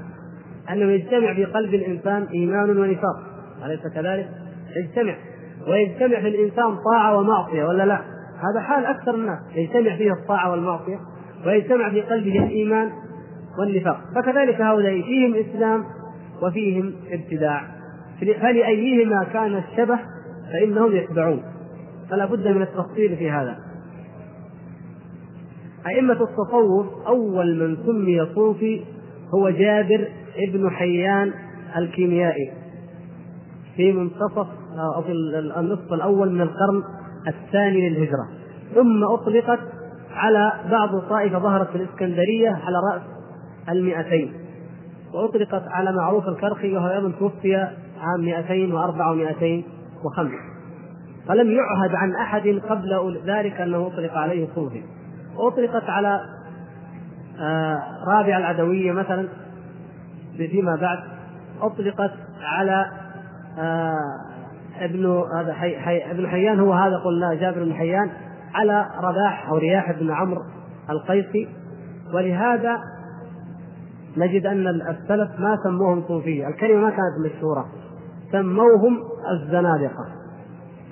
[0.71, 3.15] أنه يجتمع في قلب الإنسان إيمان ونفاق.
[3.65, 4.29] أليس كذلك؟
[4.75, 5.15] يجتمع.
[5.67, 8.01] ويجتمع في الإنسان طاعة ومعصية ولا لا؟
[8.51, 9.39] هذا حال أكثر الناس.
[9.55, 10.99] يجتمع فيه الطاعة والمعصية
[11.45, 12.91] ويجتمع في قلبه الإيمان
[13.59, 13.99] والنفاق.
[14.15, 15.83] فكذلك هؤلاء فيهم إسلام
[16.41, 17.78] وفيهم ابتداع.
[18.21, 19.99] فلأيهما كان الشبه
[20.53, 21.43] فإنهم يتبعون.
[22.09, 23.57] فلا بد من التفصيل في هذا.
[25.87, 28.83] أئمة التصوف أول من سمي صوفي
[29.35, 30.07] هو جابر
[30.37, 31.33] ابن حيان
[31.77, 32.51] الكيميائي
[33.75, 34.47] في منتصف
[34.95, 35.11] أو في
[35.57, 36.83] النصف الأول من القرن
[37.27, 38.27] الثاني للهجرة.
[38.75, 39.59] ثم أطلقت
[40.13, 43.01] على بعض طائفة ظهرت في الإسكندرية على رأس
[43.69, 44.33] المئتين.
[45.13, 47.67] وأطلقت على معروف الكرخي وهو أيضا توفي
[47.99, 50.59] عام 204 و205
[51.27, 54.83] فلم يعهد عن أحد قبل ذلك أنه أطلق عليه صوفي.
[55.35, 56.21] وأطلقت على
[57.39, 59.27] آه رابع العدوية مثلا
[60.37, 60.99] فيما بعد
[61.61, 62.85] أطلقت على
[63.57, 63.95] آه
[64.79, 68.09] ابن هذا حي حي ابن حيان هو هذا قلنا جابر بن حيان
[68.53, 70.41] على رباح أو رياح بن عمرو
[70.89, 71.47] القيسي.
[72.13, 72.77] ولهذا
[74.17, 77.65] نجد أن السلف ما سموهم صوفية، الكلمة ما كانت مشهورة.
[78.31, 78.99] سموهم
[79.31, 80.05] الزنادقة.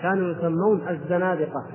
[0.02, 1.66] كانوا يسمون الزنادقة.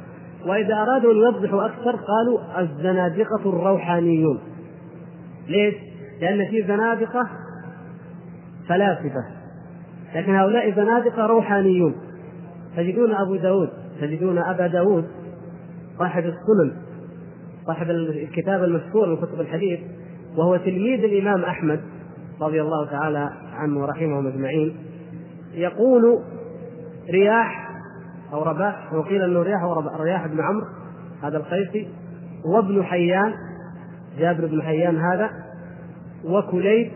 [0.46, 4.38] وإذا أرادوا أن يوضحوا أكثر قالوا الزنادقة الروحانيون.
[5.48, 5.74] ليش؟
[6.20, 7.28] لأن في زنادقة
[8.68, 9.24] فلاسفة.
[10.14, 11.94] لكن هؤلاء زنادقة روحانيون.
[12.76, 13.68] تجدون أبو داود
[14.00, 15.04] تجدون أبا داود
[15.98, 16.76] صاحب السنن
[17.66, 19.80] صاحب الكتاب المشهور من كتب الحديث
[20.36, 21.80] وهو تلميذ الإمام أحمد
[22.40, 24.76] رضي الله تعالى عنه ورحمهم أجمعين.
[25.54, 26.22] يقول
[27.10, 27.70] رياح
[28.32, 29.62] أو رباح وقيل إنه رياح
[30.00, 30.66] رياح بن عمرو
[31.22, 31.88] هذا القيسي
[32.44, 33.32] وابن حيان
[34.18, 35.30] جابر بن حيان هذا
[36.24, 36.90] وكليب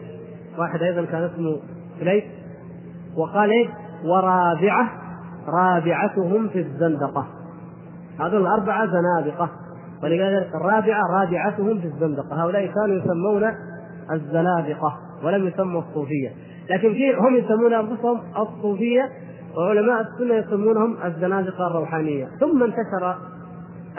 [0.59, 1.61] واحد أيضا كان اسمه
[2.01, 2.23] كليب
[3.17, 3.69] وقال إيه؟
[4.05, 4.91] ورابعة
[5.49, 7.27] رابعتهم في الزندقة.
[8.21, 9.51] هذول الأربعة زنادقة.
[10.03, 12.45] ولذلك الرابعة رابعتهم في الزندقة.
[12.45, 13.55] هؤلاء كانوا يسمون
[14.13, 16.31] الزنادقة ولم يسموا الصوفية.
[16.71, 19.09] لكن في هم يسمون أنفسهم الصوفية
[19.57, 22.29] وعلماء السنة يسمونهم الزنادقة الروحانية.
[22.41, 23.17] ثم انتشر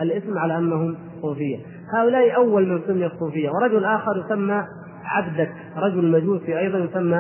[0.01, 1.57] الاسم على أنهم صوفية.
[1.93, 3.49] هؤلاء أول من سمي الصوفية.
[3.49, 4.63] ورجل آخر يسمى
[5.05, 5.51] عبدك.
[5.77, 7.19] رجل مجوسي أيضا يسمى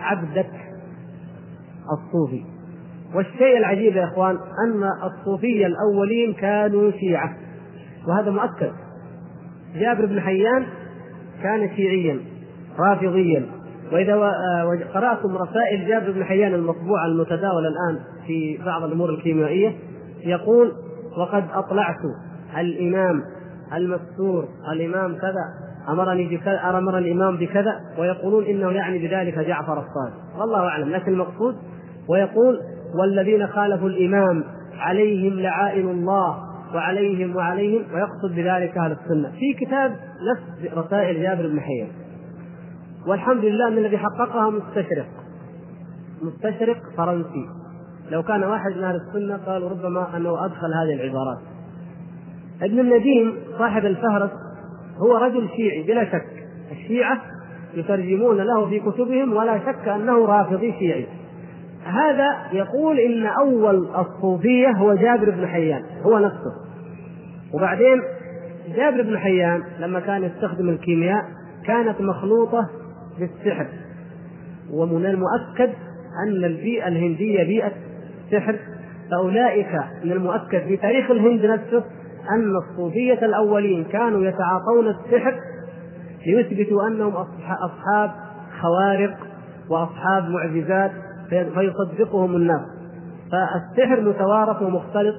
[0.00, 0.50] عبدك
[1.92, 2.44] الصوفي.
[3.14, 7.36] والشيء العجيب يا إخوان أن الصوفية الأولين كانوا شيعة.
[8.08, 8.72] وهذا مؤكد.
[9.74, 10.66] جابر بن حيان
[11.42, 12.20] كان شيعيا
[12.78, 13.57] رافضيا.
[13.92, 19.72] وإذا آه، قرأتم رسائل جابر بن حيان المطبوعة المتداولة الآن في بعض الأمور الكيميائية
[20.24, 20.72] يقول
[21.18, 21.98] وقد أطلعت
[22.58, 23.22] الإمام
[23.74, 30.40] المستور الإمام كذا أمرني بكذا أمر الإمام بكذا ويقولون إنه يعني بذلك جعفر الصادق.
[30.40, 31.56] والله أعلم لكن المقصود
[32.08, 32.60] ويقول
[33.00, 34.44] والذين خالفوا الإمام
[34.78, 36.38] عليهم لعائن الله
[36.74, 37.82] وعليهم وعليهم.
[37.94, 39.30] ويقصد بذلك أهل السنة.
[39.30, 39.90] في كتاب
[40.32, 41.88] نفس رسائل جابر بن حيان.
[43.08, 45.06] والحمد لله أن الذي حققها مستشرق.
[46.22, 47.48] مستشرق فرنسي.
[48.10, 51.38] لو كان واحد من أهل السنة قالوا ربما أنه أدخل هذه العبارات.
[52.62, 54.30] ابن النديم صاحب الفهرس
[54.98, 56.26] هو رجل شيعي بلا شك.
[56.72, 57.20] الشيعة
[57.74, 61.06] يترجمون له في كتبهم ولا شك أنه رافضي شيعي.
[61.84, 65.82] هذا يقول إن أول الصوفية هو جابر بن حيان.
[66.02, 66.52] هو نفسه.
[67.54, 68.02] وبعدين
[68.76, 71.24] جابر بن حيان لما كان يستخدم الكيمياء
[71.66, 72.68] كانت مخلوطة
[73.18, 73.66] بالسحر.
[74.72, 75.70] ومن المؤكد
[76.26, 77.72] أن البيئة الهندية بيئة
[78.30, 78.56] سحر.
[79.10, 81.84] فأولئك من المؤكد في تاريخ الهند نفسه
[82.30, 85.34] أن الصوفية الأولين كانوا يتعاطون السحر.
[86.26, 87.12] ليثبتوا أنهم
[87.48, 88.10] أصحاب
[88.60, 89.16] خوارق
[89.70, 90.90] وأصحاب معجزات
[91.28, 92.60] فيصدقهم الناس.
[93.32, 95.14] فالسحر متوارث ومختلط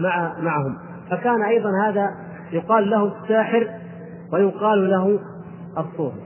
[0.00, 0.76] مع معهم.
[1.10, 2.10] فكان أيضا هذا
[2.52, 3.68] يقال له الساحر
[4.32, 5.18] ويقال له
[5.78, 6.23] الصوفي.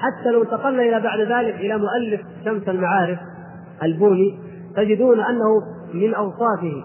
[0.00, 3.18] حتى لو انتقلنا إلى بعد ذلك إلى مؤلف شمس المعارف
[3.82, 4.38] البوني
[4.76, 5.62] تجدون أنه
[5.94, 6.84] من أوصافه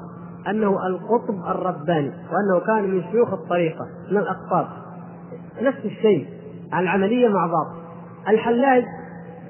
[0.50, 4.68] أنه القطب الرباني وأنه كان من شيوخ الطريقة من الأقطاب.
[5.62, 6.28] نفس الشيء
[6.74, 7.68] العملية مع بعض.
[8.30, 8.84] الحلاج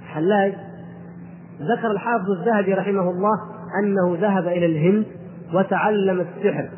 [0.08, 0.54] حلاج
[1.62, 3.40] ذكر الحافظ الذهبي رحمه الله
[3.84, 5.06] أنه ذهب إلى الهند
[5.54, 6.70] وتعلم السحر.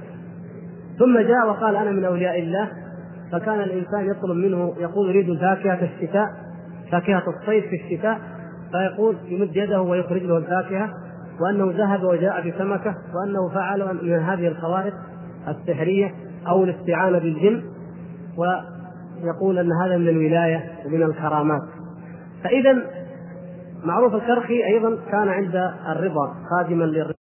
[1.00, 2.70] ثم جاء وقال أنا من أولياء الله
[3.32, 6.28] فكان الإنسان يطلب منه يقول يريد فاكهه الشتاء
[6.92, 8.20] فاكهة الصيف في الشتاء
[8.72, 10.90] فيقول يمد يده ويخرج له الفاكهة
[11.42, 14.94] وأنه ذهب وجاء بسمكة وأنه فعل من هذه الخوارق
[15.48, 16.14] السحرية
[16.48, 17.64] أو الاستعانة بالجن
[18.38, 21.62] ويقول أن هذا من الولاية ومن الكرامات
[22.44, 22.84] فاذا
[23.84, 25.56] معروف الكرخي أيضا كان عند
[25.90, 27.27] الرضا خادما للرضا.